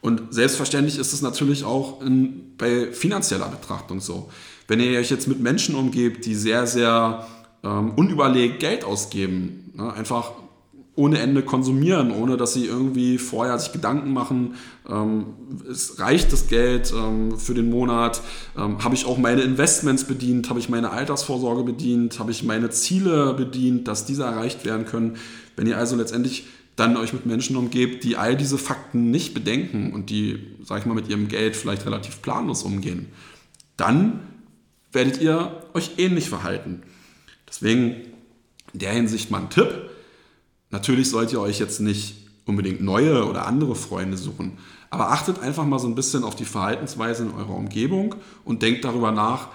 Und 0.00 0.34
selbstverständlich 0.34 0.98
ist 0.98 1.12
es 1.12 1.22
natürlich 1.22 1.64
auch 1.64 2.02
in, 2.02 2.56
bei 2.58 2.92
finanzieller 2.92 3.48
Betrachtung 3.48 4.00
so. 4.00 4.30
Wenn 4.68 4.80
ihr 4.80 4.98
euch 4.98 5.10
jetzt 5.10 5.28
mit 5.28 5.40
Menschen 5.40 5.74
umgebt, 5.74 6.26
die 6.26 6.34
sehr, 6.34 6.66
sehr 6.66 7.26
ähm, 7.64 7.92
unüberlegt 7.96 8.60
Geld 8.60 8.84
ausgeben, 8.84 9.72
ne, 9.74 9.92
einfach 9.92 10.32
ohne 10.96 11.18
Ende 11.18 11.42
konsumieren, 11.42 12.12
ohne 12.12 12.36
dass 12.36 12.52
sie 12.52 12.66
irgendwie 12.66 13.18
vorher 13.18 13.58
sich 13.58 13.72
Gedanken 13.72 14.12
machen, 14.12 14.54
ähm, 14.88 15.26
es 15.68 15.98
reicht 15.98 16.32
das 16.32 16.46
Geld 16.46 16.92
ähm, 16.96 17.36
für 17.36 17.54
den 17.54 17.68
Monat, 17.68 18.22
ähm, 18.56 18.84
habe 18.84 18.94
ich 18.94 19.06
auch 19.06 19.18
meine 19.18 19.42
Investments 19.42 20.04
bedient, 20.04 20.50
habe 20.50 20.60
ich 20.60 20.68
meine 20.68 20.90
Altersvorsorge 20.90 21.64
bedient, 21.64 22.20
habe 22.20 22.30
ich 22.30 22.44
meine 22.44 22.70
Ziele 22.70 23.34
bedient, 23.34 23.88
dass 23.88 24.06
diese 24.06 24.22
erreicht 24.22 24.64
werden 24.64 24.86
können. 24.86 25.16
Wenn 25.56 25.66
ihr 25.66 25.78
also 25.78 25.96
letztendlich 25.96 26.46
dann 26.76 26.96
euch 26.96 27.12
mit 27.12 27.26
Menschen 27.26 27.56
umgebt, 27.56 28.04
die 28.04 28.16
all 28.16 28.36
diese 28.36 28.58
Fakten 28.58 29.10
nicht 29.10 29.34
bedenken 29.34 29.92
und 29.92 30.10
die, 30.10 30.38
sag 30.62 30.80
ich 30.80 30.86
mal, 30.86 30.94
mit 30.94 31.08
ihrem 31.08 31.28
Geld 31.28 31.56
vielleicht 31.56 31.86
relativ 31.86 32.22
planlos 32.22 32.62
umgehen, 32.62 33.06
dann 33.76 34.20
werdet 34.92 35.20
ihr 35.20 35.60
euch 35.72 35.92
ähnlich 35.98 36.28
verhalten. 36.28 36.82
Deswegen 37.54 37.94
in 38.72 38.80
der 38.80 38.92
Hinsicht 38.92 39.30
mal 39.30 39.42
ein 39.42 39.50
Tipp 39.50 39.90
Natürlich 40.74 41.08
sollt 41.08 41.32
ihr 41.32 41.40
euch 41.40 41.60
jetzt 41.60 41.80
nicht 41.80 42.16
unbedingt 42.46 42.80
neue 42.80 43.26
oder 43.26 43.46
andere 43.46 43.76
Freunde 43.76 44.16
suchen, 44.16 44.58
aber 44.90 45.12
achtet 45.12 45.38
einfach 45.38 45.64
mal 45.64 45.78
so 45.78 45.86
ein 45.86 45.94
bisschen 45.94 46.24
auf 46.24 46.34
die 46.34 46.44
Verhaltensweise 46.44 47.22
in 47.22 47.30
eurer 47.30 47.54
Umgebung 47.54 48.16
und 48.44 48.62
denkt 48.62 48.84
darüber 48.84 49.12
nach, 49.12 49.50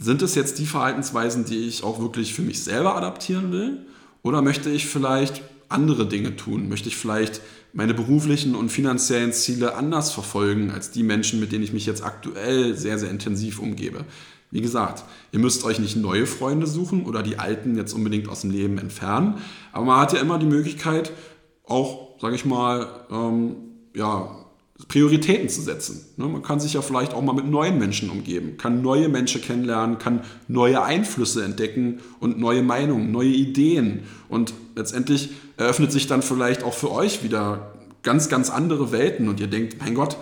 sind 0.00 0.20
es 0.20 0.34
jetzt 0.34 0.58
die 0.58 0.66
Verhaltensweisen, 0.66 1.44
die 1.44 1.68
ich 1.68 1.84
auch 1.84 2.00
wirklich 2.00 2.34
für 2.34 2.42
mich 2.42 2.64
selber 2.64 2.96
adaptieren 2.96 3.52
will? 3.52 3.86
Oder 4.24 4.42
möchte 4.42 4.68
ich 4.68 4.86
vielleicht 4.86 5.42
andere 5.68 6.08
Dinge 6.08 6.34
tun? 6.34 6.68
Möchte 6.68 6.88
ich 6.88 6.96
vielleicht 6.96 7.40
meine 7.72 7.94
beruflichen 7.94 8.56
und 8.56 8.70
finanziellen 8.70 9.32
Ziele 9.32 9.76
anders 9.76 10.10
verfolgen 10.10 10.72
als 10.72 10.90
die 10.90 11.04
Menschen, 11.04 11.38
mit 11.38 11.52
denen 11.52 11.62
ich 11.62 11.72
mich 11.72 11.86
jetzt 11.86 12.02
aktuell 12.02 12.76
sehr, 12.76 12.98
sehr 12.98 13.10
intensiv 13.10 13.60
umgebe? 13.60 14.04
Wie 14.52 14.60
gesagt, 14.60 15.02
ihr 15.32 15.38
müsst 15.38 15.64
euch 15.64 15.78
nicht 15.80 15.96
neue 15.96 16.26
Freunde 16.26 16.66
suchen 16.66 17.06
oder 17.06 17.22
die 17.22 17.38
alten 17.38 17.74
jetzt 17.74 17.94
unbedingt 17.94 18.28
aus 18.28 18.42
dem 18.42 18.50
Leben 18.50 18.76
entfernen, 18.78 19.38
aber 19.72 19.86
man 19.86 19.98
hat 19.98 20.12
ja 20.12 20.20
immer 20.20 20.38
die 20.38 20.46
Möglichkeit, 20.46 21.10
auch, 21.64 22.20
sage 22.20 22.36
ich 22.36 22.44
mal, 22.44 22.86
ähm, 23.10 23.56
ja, 23.94 24.36
Prioritäten 24.88 25.48
zu 25.48 25.62
setzen. 25.62 26.04
Ne? 26.16 26.26
Man 26.26 26.42
kann 26.42 26.60
sich 26.60 26.74
ja 26.74 26.82
vielleicht 26.82 27.14
auch 27.14 27.22
mal 27.22 27.32
mit 27.32 27.46
neuen 27.46 27.78
Menschen 27.78 28.10
umgeben, 28.10 28.58
kann 28.58 28.82
neue 28.82 29.08
Menschen 29.08 29.40
kennenlernen, 29.40 29.98
kann 29.98 30.20
neue 30.48 30.82
Einflüsse 30.82 31.44
entdecken 31.44 32.00
und 32.20 32.38
neue 32.38 32.62
Meinungen, 32.62 33.10
neue 33.10 33.28
Ideen. 33.28 34.02
Und 34.28 34.52
letztendlich 34.76 35.30
eröffnet 35.56 35.92
sich 35.92 36.08
dann 36.08 36.20
vielleicht 36.20 36.62
auch 36.62 36.74
für 36.74 36.90
euch 36.90 37.22
wieder 37.22 37.72
ganz, 38.02 38.28
ganz 38.28 38.50
andere 38.50 38.92
Welten 38.92 39.28
und 39.28 39.40
ihr 39.40 39.46
denkt, 39.46 39.76
mein 39.80 39.94
Gott, 39.94 40.16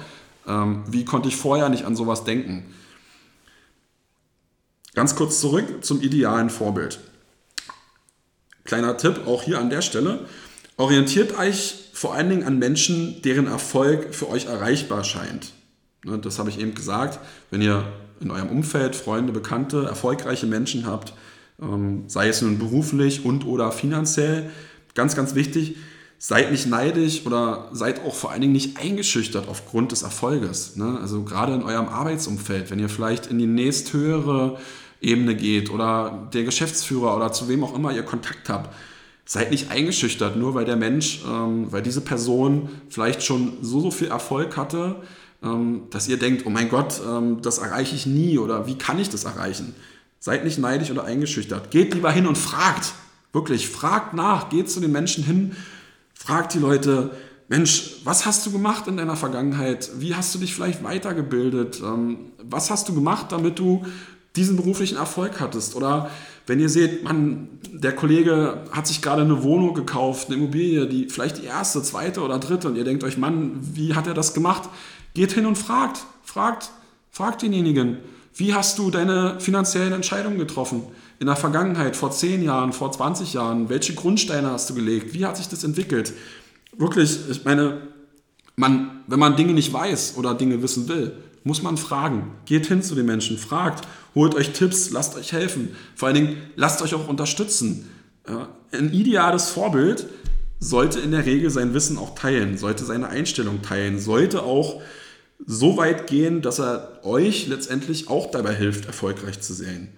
ähm, 0.47 0.83
wie 0.89 1.05
konnte 1.05 1.29
ich 1.29 1.37
vorher 1.37 1.69
nicht 1.69 1.85
an 1.85 1.97
sowas 1.97 2.25
denken? 2.25 2.65
Ganz 5.01 5.15
kurz 5.15 5.41
zurück 5.41 5.65
zum 5.81 6.03
idealen 6.03 6.51
Vorbild. 6.51 7.01
Kleiner 8.65 8.99
Tipp 8.99 9.23
auch 9.27 9.43
hier 9.43 9.59
an 9.59 9.71
der 9.71 9.81
Stelle. 9.81 10.27
Orientiert 10.77 11.39
euch 11.39 11.89
vor 11.95 12.13
allen 12.13 12.29
Dingen 12.29 12.45
an 12.45 12.59
Menschen, 12.59 13.23
deren 13.23 13.47
Erfolg 13.47 14.15
für 14.15 14.29
euch 14.29 14.45
erreichbar 14.45 15.03
scheint. 15.05 15.55
Ne, 16.05 16.19
das 16.19 16.39
habe 16.39 16.51
ich 16.51 16.61
eben 16.61 16.75
gesagt. 16.75 17.19
Wenn 17.51 17.63
ihr 17.63 17.91
in 18.21 18.31
eurem 18.31 18.51
Umfeld 18.51 18.95
Freunde, 18.95 19.33
Bekannte, 19.33 19.87
erfolgreiche 19.87 20.45
Menschen 20.45 20.85
habt, 20.85 21.15
ähm, 21.63 22.05
sei 22.07 22.29
es 22.29 22.43
nun 22.43 22.59
beruflich 22.59 23.25
und 23.25 23.47
oder 23.47 23.73
finanziell, 23.73 24.51
ganz, 24.95 25.17
ganz 25.17 25.35
wichtig, 25.35 25.77
seid 26.19 26.51
nicht 26.51 26.67
neidisch 26.67 27.25
oder 27.25 27.71
seid 27.73 28.05
auch 28.05 28.15
vor 28.15 28.33
allen 28.33 28.43
Dingen 28.43 28.53
nicht 28.53 28.79
eingeschüchtert 28.79 29.49
aufgrund 29.49 29.93
des 29.93 30.03
Erfolges. 30.03 30.77
Ne? 30.77 30.99
Also 31.01 31.23
gerade 31.23 31.55
in 31.55 31.63
eurem 31.63 31.89
Arbeitsumfeld, 31.89 32.71
wenn 32.71 32.79
ihr 32.79 32.91
vielleicht 32.91 33.29
in 33.29 33.39
die 33.39 33.47
nächsthöhere 33.47 34.59
Ebene 35.01 35.35
geht 35.35 35.71
oder 35.71 36.29
der 36.33 36.45
Geschäftsführer 36.45 37.17
oder 37.17 37.33
zu 37.33 37.49
wem 37.49 37.65
auch 37.65 37.75
immer 37.75 37.93
ihr 37.93 38.03
Kontakt 38.03 38.49
habt, 38.49 38.75
seid 39.25 39.51
nicht 39.51 39.71
eingeschüchtert, 39.71 40.37
nur 40.37 40.55
weil 40.55 40.65
der 40.65 40.77
Mensch, 40.77 41.23
ähm, 41.27 41.71
weil 41.71 41.83
diese 41.83 42.01
Person 42.01 42.69
vielleicht 42.89 43.23
schon 43.23 43.59
so, 43.63 43.81
so 43.81 43.91
viel 43.91 44.09
Erfolg 44.09 44.57
hatte, 44.57 44.97
ähm, 45.43 45.83
dass 45.91 46.09
ihr 46.09 46.19
denkt, 46.19 46.45
oh 46.47 46.51
mein 46.51 46.69
Gott, 46.69 47.01
ähm, 47.07 47.41
das 47.41 47.59
erreiche 47.59 47.95
ich 47.95 48.07
nie 48.07 48.39
oder 48.39 48.67
wie 48.67 48.77
kann 48.77 48.99
ich 48.99 49.09
das 49.09 49.25
erreichen? 49.25 49.75
Seid 50.19 50.45
nicht 50.45 50.59
neidisch 50.59 50.91
oder 50.91 51.05
eingeschüchtert. 51.05 51.71
Geht 51.71 51.95
lieber 51.95 52.13
hin 52.13 52.27
und 52.27 52.37
fragt. 52.37 52.93
Wirklich, 53.33 53.69
fragt 53.69 54.13
nach. 54.13 54.51
Geht 54.51 54.71
zu 54.71 54.81
den 54.81 54.93
Menschen 54.93 55.25
hin 55.25 55.57
Frag 56.23 56.51
die 56.51 56.59
Leute, 56.59 57.13
Mensch, 57.49 57.95
was 58.05 58.27
hast 58.27 58.45
du 58.45 58.53
gemacht 58.53 58.87
in 58.87 58.99
deiner 58.99 59.17
Vergangenheit? 59.17 59.91
Wie 59.97 60.15
hast 60.15 60.35
du 60.35 60.39
dich 60.39 60.55
vielleicht 60.55 60.85
weitergebildet? 60.85 61.81
Ähm, 61.81 62.33
was 62.43 62.69
hast 62.69 62.91
du 62.91 62.95
gemacht, 62.95 63.33
damit 63.33 63.59
du 63.59 63.87
diesen 64.37 64.57
beruflichen 64.57 64.97
Erfolg 64.97 65.41
hattest? 65.41 65.77
Oder 65.77 66.11
wenn 66.47 66.61
ihr 66.61 66.69
seht, 66.69 67.05
man, 67.05 67.49
der 67.73 67.95
Kollege 67.95 68.65
hat 68.73 68.87
sich 68.87 69.03
gerade 69.03 69.23
eine 69.23 69.43
Wohnung 69.43 69.75
gekauft, 69.75 70.29
eine 70.29 70.37
Immobilie, 70.37 70.87
die 70.87 71.09
vielleicht 71.09 71.39
die 71.39 71.45
erste, 71.45 71.83
zweite 71.83 72.23
oder 72.23 72.39
dritte, 72.39 72.69
und 72.69 72.77
ihr 72.77 72.85
denkt 72.85 73.05
euch, 73.05 73.19
Mann, 73.19 73.59
wie 73.75 73.95
hat 73.95 74.07
er 74.07 74.15
das 74.15 74.35
gemacht? 74.35 74.69
Geht 75.15 75.33
hin 75.33 75.47
und 75.47 75.57
fragt, 75.57 76.01
fragt, 76.23 76.71
fragt 77.11 77.43
denjenigen, 77.43 77.99
wie 78.35 78.55
hast 78.55 78.79
du 78.79 78.91
deine 78.91 79.41
finanziellen 79.41 79.93
Entscheidungen 79.93 80.39
getroffen? 80.39 80.83
in 81.21 81.27
der 81.27 81.37
Vergangenheit, 81.37 81.97
vor 81.97 82.11
10 82.11 82.43
Jahren, 82.43 82.73
vor 82.73 82.91
20 82.91 83.35
Jahren? 83.35 83.69
Welche 83.69 83.95
Grundsteine 83.95 84.51
hast 84.51 84.71
du 84.71 84.75
gelegt? 84.75 85.15
Wie 85.15 85.25
hat 85.25 85.37
sich 85.37 85.49
das 85.49 85.63
entwickelt? 85.63 86.13
Wirklich, 86.77 87.19
ich 87.31 87.45
meine, 87.45 87.83
man, 88.57 89.03
wenn 89.07 89.19
man 89.19 89.37
Dinge 89.37 89.53
nicht 89.53 89.73
weiß 89.73 90.15
oder 90.17 90.35
Dinge 90.35 90.63
wissen 90.63 90.89
will, 90.89 91.13
muss 91.45 91.63
man 91.63 91.77
fragen. 91.77 92.33
Geht 92.47 92.67
hin 92.67 92.83
zu 92.83 92.95
den 92.95 93.07
Menschen, 93.07 93.37
fragt, 93.37 93.87
holt 94.15 94.35
euch 94.35 94.53
Tipps, 94.53 94.91
lasst 94.91 95.17
euch 95.17 95.33
helfen. 95.33 95.77
Vor 95.95 96.09
allen 96.09 96.15
Dingen, 96.15 96.37
lasst 96.57 96.83
euch 96.83 96.95
auch 96.95 97.09
unterstützen. 97.09 97.89
Ein 98.73 98.93
ideales 98.93 99.51
Vorbild 99.51 100.07
sollte 100.59 101.01
in 101.01 101.11
der 101.11 101.27
Regel 101.27 101.51
sein 101.51 101.75
Wissen 101.75 101.99
auch 101.99 102.15
teilen, 102.15 102.59
sollte 102.59 102.85
seine 102.85 103.09
Einstellung 103.09 103.63
teilen, 103.63 103.99
sollte 103.99 104.43
auch 104.43 104.83
so 105.47 105.79
weit 105.79 106.07
gehen, 106.07 106.43
dass 106.43 106.61
er 106.61 107.01
euch 107.03 107.47
letztendlich 107.47 108.11
auch 108.11 108.31
dabei 108.31 108.55
hilft, 108.55 108.85
erfolgreich 108.85 109.41
zu 109.41 109.55
sein. 109.55 109.89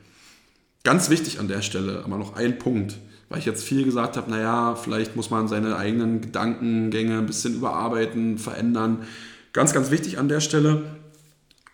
Ganz 0.84 1.10
wichtig 1.10 1.40
an 1.40 1.48
der 1.48 1.62
Stelle, 1.62 2.02
aber 2.04 2.16
noch 2.16 2.36
ein 2.36 2.58
Punkt, 2.58 2.96
weil 3.28 3.40
ich 3.40 3.44
jetzt 3.44 3.64
viel 3.64 3.84
gesagt 3.84 4.16
habe, 4.16 4.30
naja, 4.30 4.76
vielleicht 4.76 5.16
muss 5.16 5.30
man 5.30 5.48
seine 5.48 5.76
eigenen 5.76 6.20
Gedankengänge 6.20 7.18
ein 7.18 7.26
bisschen 7.26 7.54
überarbeiten, 7.54 8.38
verändern. 8.38 9.04
Ganz, 9.52 9.72
ganz 9.72 9.90
wichtig 9.90 10.18
an 10.18 10.28
der 10.28 10.40
Stelle, 10.40 10.84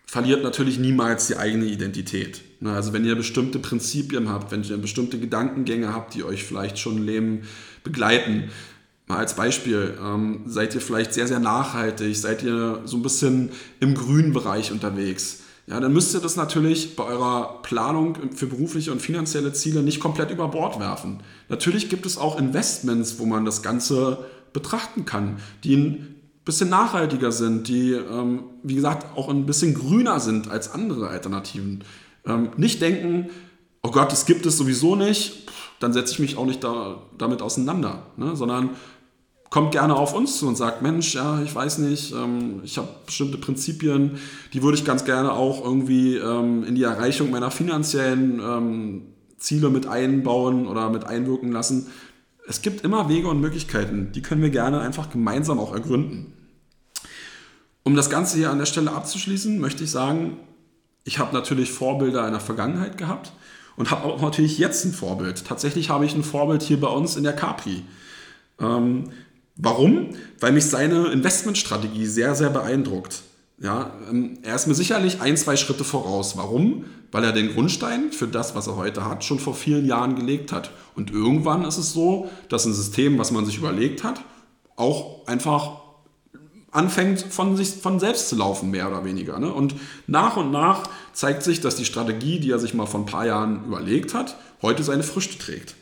verliert 0.09 0.43
natürlich 0.43 0.79
niemals 0.79 1.27
die 1.27 1.37
eigene 1.37 1.67
Identität. 1.67 2.41
Ne, 2.61 2.73
also 2.73 2.95
wenn 2.95 3.05
ihr 3.05 3.15
bestimmte 3.15 3.59
Prinzipien 3.59 4.31
habt, 4.31 4.51
wenn 4.51 4.65
ihr 4.65 4.79
bestimmte 4.79 5.21
Gedankengänge 5.21 5.93
habt, 5.93 6.15
die 6.15 6.25
euch 6.25 6.45
vielleicht 6.45 6.79
schon 6.79 6.97
im 6.97 7.03
Leben 7.05 7.43
begleiten, 7.85 8.51
mal 9.07 9.19
als 9.19 9.37
Beispiel, 9.37 9.99
ähm, 10.03 10.45
seid 10.47 10.75
ihr 10.75 10.81
vielleicht 10.81 11.13
sehr, 11.13 11.29
sehr 11.29 11.41
nachhaltig, 11.41 12.17
seid 12.17 12.43
ihr 12.43 12.81
so 12.87 12.97
ein 12.97 13.03
bisschen 13.03 13.51
im 13.81 13.95
grünen 13.95 14.33
Bereich 14.33 14.73
unterwegs, 14.73 15.41
ja, 15.67 15.79
dann 15.79 15.93
müsst 15.93 16.15
ihr 16.15 16.21
das 16.21 16.37
natürlich 16.37 16.97
bei 16.97 17.05
eurer 17.05 17.61
Planung 17.63 18.33
für 18.35 18.47
berufliche 18.47 18.91
und 18.91 19.03
finanzielle 19.03 19.53
Ziele 19.53 19.83
nicht 19.83 20.01
komplett 20.01 20.31
über 20.31 20.49
Bord 20.49 20.81
werfen. 20.81 21.23
Natürlich 21.51 21.91
gibt 21.91 22.07
es 22.07 22.17
auch 22.17 22.39
Investments, 22.39 23.19
wo 23.19 23.27
man 23.27 23.45
das 23.45 23.63
Ganze 23.63 24.25
betrachten 24.55 25.05
kann, 25.05 25.37
die 25.65 25.77
ein 25.77 26.18
bisschen 26.49 26.71
nachhaltiger 26.71 27.31
sind, 27.31 27.69
die, 27.69 27.93
ähm, 27.93 28.45
wie 28.63 28.75
gesagt, 28.75 29.19
auch 29.19 29.29
ein 29.29 29.45
bisschen 29.45 29.75
grüner 29.75 30.19
sind 30.19 30.51
als 30.51 30.73
andere 30.73 31.09
Alternativen. 31.09 31.85
Ähm, 32.25 32.49
nicht 32.57 32.81
denken, 32.81 33.29
oh 33.83 33.91
Gott, 33.91 34.11
das 34.11 34.25
gibt 34.25 34.47
es 34.47 34.57
sowieso 34.57 34.97
nicht, 34.97 35.47
dann 35.79 35.93
setze 35.93 36.15
ich 36.15 36.21
mich 36.21 36.39
auch 36.39 36.47
nicht 36.47 36.65
da, 36.65 37.03
damit 37.19 37.43
auseinander, 37.43 38.07
ne? 38.17 38.35
sondern 38.35 38.71
kommt 39.51 39.73
gerne 39.73 39.95
auf 39.95 40.15
uns 40.15 40.39
zu 40.39 40.49
und 40.49 40.57
sagt, 40.57 40.81
Mensch, 40.81 41.15
ja, 41.15 41.43
ich 41.43 41.55
weiß 41.55 41.79
nicht, 41.79 42.15
ähm, 42.15 42.63
ich 42.65 42.79
habe 42.79 42.89
bestimmte 43.05 43.37
Prinzipien, 43.37 44.17
die 44.55 44.63
würde 44.63 44.79
ich 44.79 44.87
ganz 44.87 45.05
gerne 45.05 45.35
auch 45.35 45.63
irgendwie 45.63 46.17
ähm, 46.17 46.65
in 46.65 46.77
die 46.77 46.85
Erreichung 46.85 47.31
meiner 47.31 47.51
finanziellen 47.51 48.41
ähm, 48.41 49.03
Ziele 49.37 49.69
mit 49.69 49.87
einbauen 49.87 50.67
oder 50.67 50.89
mit 50.89 51.05
einwirken 51.05 51.53
lassen. 51.53 51.89
es 52.47 52.63
gibt 52.63 52.85
immer 52.85 53.11
Wege 53.11 53.29
und 53.29 53.43
Möglichkeiten, 53.43 54.13
die 54.15 54.23
können 54.23 54.41
wir 54.41 54.49
gerne 54.49 54.81
einfach 54.81 55.11
gemeinsam 55.11 55.59
auch 55.59 55.75
ergründen. 55.75 56.33
Um 57.85 57.97
das 57.97 58.11
Ganze 58.11 58.37
hier 58.37 58.51
an 58.51 58.59
der 58.59 58.67
Stelle 58.67 58.93
abzuschließen, 58.93 59.59
möchte 59.59 59.85
ich 59.85 59.91
sagen, 59.91 60.39
ich 61.05 61.19
habe 61.19 61.35
natürlich 61.35 61.73
Vorbilder 61.73 62.27
in 62.27 62.33
der 62.33 62.41
Vergangenheit 62.41 62.99
gehabt 62.99 63.33
und 63.77 63.91
habe 63.91 64.05
auch 64.05 64.21
natürlich 64.21 64.59
jetzt 64.59 64.85
ein 64.85 64.93
Vorbild. 64.93 65.45
Tatsächlich 65.47 65.89
habe 65.89 66.05
ich 66.05 66.15
ein 66.15 66.25
Vorbild 66.25 66.63
hier 66.63 66.81
bei 66.81 66.89
uns 66.89 67.17
in 67.17 67.25
der 67.25 67.33
Capri. 67.33 67.83
Ähm, 68.61 69.05
warum? 69.57 70.11
Weil 70.41 70.53
mich 70.53 70.67
seine 70.67 71.07
Investmentstrategie 71.07 72.07
sehr, 72.07 72.35
sehr 72.35 72.51
beeindruckt. 72.51 73.23
Ja, 73.61 73.93
ähm, 74.11 74.39
er 74.43 74.55
ist 74.55 74.67
mir 74.67 74.75
sicherlich 74.75 75.21
ein, 75.21 75.37
zwei 75.37 75.57
Schritte 75.57 75.85
voraus. 75.85 76.37
Warum? 76.37 76.85
Weil 77.11 77.25
er 77.25 77.33
den 77.33 77.55
Grundstein 77.55 78.13
für 78.13 78.29
das, 78.29 78.55
was 78.55 78.67
er 78.67 78.77
heute 78.77 79.05
hat, 79.05 79.25
schon 79.25 79.39
vor 79.39 79.55
vielen 79.55 79.87
Jahren 79.87 80.15
gelegt 80.15 80.53
hat. 80.53 80.71
Und 80.95 81.11
irgendwann 81.11 81.65
ist 81.65 81.79
es 81.79 81.93
so, 81.93 82.31
dass 82.49 82.67
ein 82.67 82.75
System, 82.75 83.19
was 83.19 83.31
man 83.31 83.47
sich 83.47 83.59
überlegt 83.59 84.05
hat, 84.05 84.21
auch 84.77 85.27
einfach 85.27 85.88
anfängt 86.71 87.21
von 87.21 87.57
sich 87.57 87.71
von 87.71 87.99
selbst 87.99 88.29
zu 88.29 88.37
laufen, 88.37 88.71
mehr 88.71 88.89
oder 88.89 89.05
weniger. 89.05 89.39
Ne? 89.39 89.53
Und 89.53 89.75
nach 90.07 90.37
und 90.37 90.51
nach 90.51 90.85
zeigt 91.13 91.43
sich, 91.43 91.61
dass 91.61 91.77
die 91.77 91.85
Strategie, 91.85 92.41
die 92.41 92.51
er 92.51 92.59
sich 92.59 92.75
mal 92.75 92.87
vor 92.87 93.01
ein 93.01 93.07
paar 93.07 93.27
Jahren 93.27 93.65
überlegt 93.65 94.15
hat, 94.15 94.37
heute 94.63 94.83
seine 94.83 95.03
Früchte 95.03 95.39
trägt. 95.39 95.75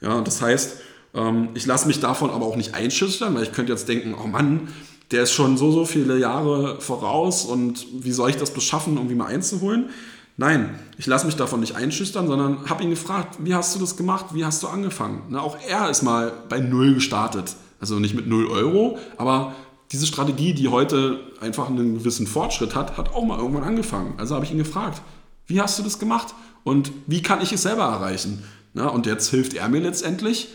Ja, 0.00 0.20
das 0.20 0.42
heißt, 0.42 0.76
ähm, 1.14 1.48
ich 1.54 1.66
lasse 1.66 1.86
mich 1.86 2.00
davon 2.00 2.30
aber 2.30 2.44
auch 2.44 2.56
nicht 2.56 2.74
einschüchtern, 2.74 3.34
weil 3.34 3.44
ich 3.44 3.52
könnte 3.52 3.72
jetzt 3.72 3.88
denken, 3.88 4.14
oh 4.22 4.26
Mann, 4.26 4.68
der 5.10 5.22
ist 5.22 5.32
schon 5.32 5.56
so, 5.56 5.70
so 5.70 5.84
viele 5.84 6.18
Jahre 6.18 6.80
voraus 6.80 7.44
und 7.44 7.86
wie 7.92 8.12
soll 8.12 8.30
ich 8.30 8.36
das 8.36 8.50
beschaffen, 8.52 8.98
um 8.98 9.10
ihn 9.10 9.16
mal 9.16 9.26
einzuholen? 9.26 9.90
Nein, 10.36 10.78
ich 10.98 11.06
lasse 11.06 11.26
mich 11.26 11.36
davon 11.36 11.60
nicht 11.60 11.76
einschüchtern, 11.76 12.26
sondern 12.26 12.68
habe 12.68 12.82
ihn 12.82 12.90
gefragt, 12.90 13.36
wie 13.38 13.54
hast 13.54 13.74
du 13.74 13.78
das 13.78 13.96
gemacht, 13.96 14.26
wie 14.32 14.44
hast 14.44 14.62
du 14.62 14.66
angefangen? 14.66 15.22
Ne, 15.30 15.40
auch 15.40 15.56
er 15.68 15.88
ist 15.90 16.02
mal 16.02 16.32
bei 16.48 16.58
Null 16.58 16.94
gestartet. 16.94 17.54
Also 17.80 17.98
nicht 18.00 18.14
mit 18.14 18.26
Null 18.26 18.46
Euro, 18.46 18.98
aber 19.16 19.54
diese 19.94 20.06
Strategie, 20.06 20.54
die 20.54 20.68
heute 20.68 21.20
einfach 21.40 21.68
einen 21.68 21.94
gewissen 21.94 22.26
Fortschritt 22.26 22.74
hat, 22.74 22.96
hat 22.96 23.14
auch 23.14 23.24
mal 23.24 23.38
irgendwann 23.38 23.62
angefangen. 23.62 24.14
Also 24.16 24.34
habe 24.34 24.44
ich 24.44 24.50
ihn 24.50 24.58
gefragt, 24.58 25.00
wie 25.46 25.60
hast 25.60 25.78
du 25.78 25.84
das 25.84 26.00
gemacht 26.00 26.34
und 26.64 26.90
wie 27.06 27.22
kann 27.22 27.40
ich 27.40 27.52
es 27.52 27.62
selber 27.62 27.84
erreichen? 27.84 28.42
Na, 28.72 28.88
und 28.88 29.06
jetzt 29.06 29.30
hilft 29.30 29.54
er 29.54 29.68
mir 29.68 29.80
letztendlich 29.80 30.48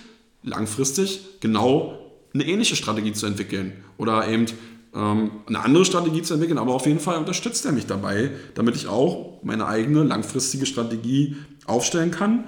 langfristig 0.43 1.21
genau 1.39 1.97
eine 2.33 2.45
ähnliche 2.45 2.75
Strategie 2.75 3.13
zu 3.13 3.27
entwickeln 3.27 3.71
oder 3.97 4.27
eben 4.27 4.47
ähm, 4.93 5.31
eine 5.47 5.61
andere 5.61 5.85
Strategie 5.85 6.21
zu 6.21 6.33
entwickeln, 6.33 6.57
aber 6.57 6.73
auf 6.73 6.85
jeden 6.85 6.99
Fall 6.99 7.17
unterstützt 7.17 7.65
er 7.65 7.71
mich 7.71 7.85
dabei, 7.85 8.31
damit 8.55 8.75
ich 8.75 8.87
auch 8.87 9.39
meine 9.41 9.67
eigene 9.67 10.03
langfristige 10.03 10.65
Strategie 10.65 11.37
aufstellen 11.65 12.11
kann, 12.11 12.43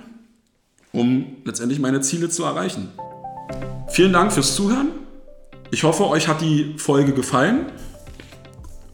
um 0.91 1.37
letztendlich 1.45 1.79
meine 1.79 2.01
Ziele 2.01 2.29
zu 2.29 2.43
erreichen. 2.43 2.89
Vielen 3.87 4.11
Dank 4.11 4.33
fürs 4.33 4.55
Zuhören. 4.55 5.00
Ich 5.73 5.83
hoffe, 5.85 6.05
euch 6.09 6.27
hat 6.27 6.41
die 6.41 6.73
Folge 6.75 7.13
gefallen. 7.13 7.67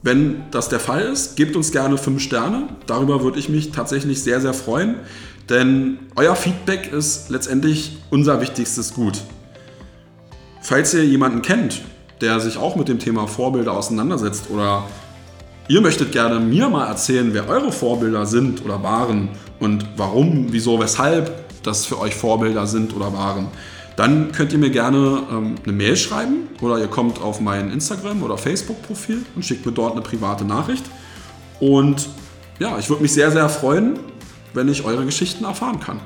Wenn 0.04 0.44
das 0.52 0.70
der 0.70 0.80
Fall 0.80 1.02
ist, 1.02 1.36
gebt 1.36 1.56
uns 1.56 1.72
gerne 1.72 1.98
5 1.98 2.22
Sterne. 2.22 2.70
Darüber 2.86 3.24
würde 3.24 3.40
ich 3.40 3.50
mich 3.50 3.72
tatsächlich 3.72 4.22
sehr, 4.22 4.40
sehr 4.42 4.54
freuen, 4.54 4.98
denn 5.50 5.98
euer 6.16 6.36
Feedback 6.36 6.94
ist 6.94 7.32
letztendlich 7.32 7.98
unser 8.12 8.42
wichtigstes 8.42 8.94
Gut. 8.94 9.22
Falls 10.62 10.94
ihr 10.94 11.04
jemanden 11.04 11.42
kennt, 11.42 11.82
der 12.22 12.40
sich 12.40 12.58
auch 12.58 12.76
mit 12.76 12.90
dem 12.90 13.00
Thema 13.00 13.26
Vorbilder 13.26 13.74
auseinandersetzt 13.74 14.52
oder 14.52 14.84
ihr 15.68 15.82
möchtet 15.82 16.12
gerne 16.12 16.40
mir 16.40 16.70
mal 16.70 16.86
erzählen, 16.88 17.34
wer 17.34 17.50
eure 17.50 17.72
Vorbilder 17.72 18.28
sind 18.28 18.64
oder 18.64 18.84
waren 18.84 19.30
und 19.60 19.84
warum, 19.98 20.48
wieso, 20.52 20.80
weshalb 20.80 21.64
das 21.64 21.88
für 21.88 22.00
euch 22.00 22.14
Vorbilder 22.14 22.68
sind 22.68 22.96
oder 22.96 23.14
waren, 23.14 23.48
dann 23.98 24.32
könnt 24.32 24.54
ihr 24.54 24.60
mir 24.60 24.70
gerne 24.70 25.24
ähm, 25.30 25.56
eine 25.64 25.74
Mail 25.74 25.98
schreiben 25.98 26.48
oder 26.62 26.78
ihr 26.78 26.88
kommt 26.88 27.20
auf 27.20 27.42
mein 27.42 27.72
Instagram- 27.72 28.22
oder 28.24 28.38
Facebook-Profil 28.38 29.26
und 29.36 29.44
schickt 29.44 29.66
mir 29.66 29.72
dort 29.72 29.94
eine 29.94 30.02
private 30.02 30.46
Nachricht. 30.46 30.86
Und 31.60 32.08
ja, 32.60 32.78
ich 32.78 32.90
würde 32.90 33.02
mich 33.02 33.12
sehr, 33.12 33.32
sehr 33.32 33.50
freuen, 33.50 34.00
wenn 34.54 34.70
ich 34.70 34.86
eure 34.86 35.04
Geschichten 35.04 35.46
erfahren 35.46 35.80
kann. 35.80 36.00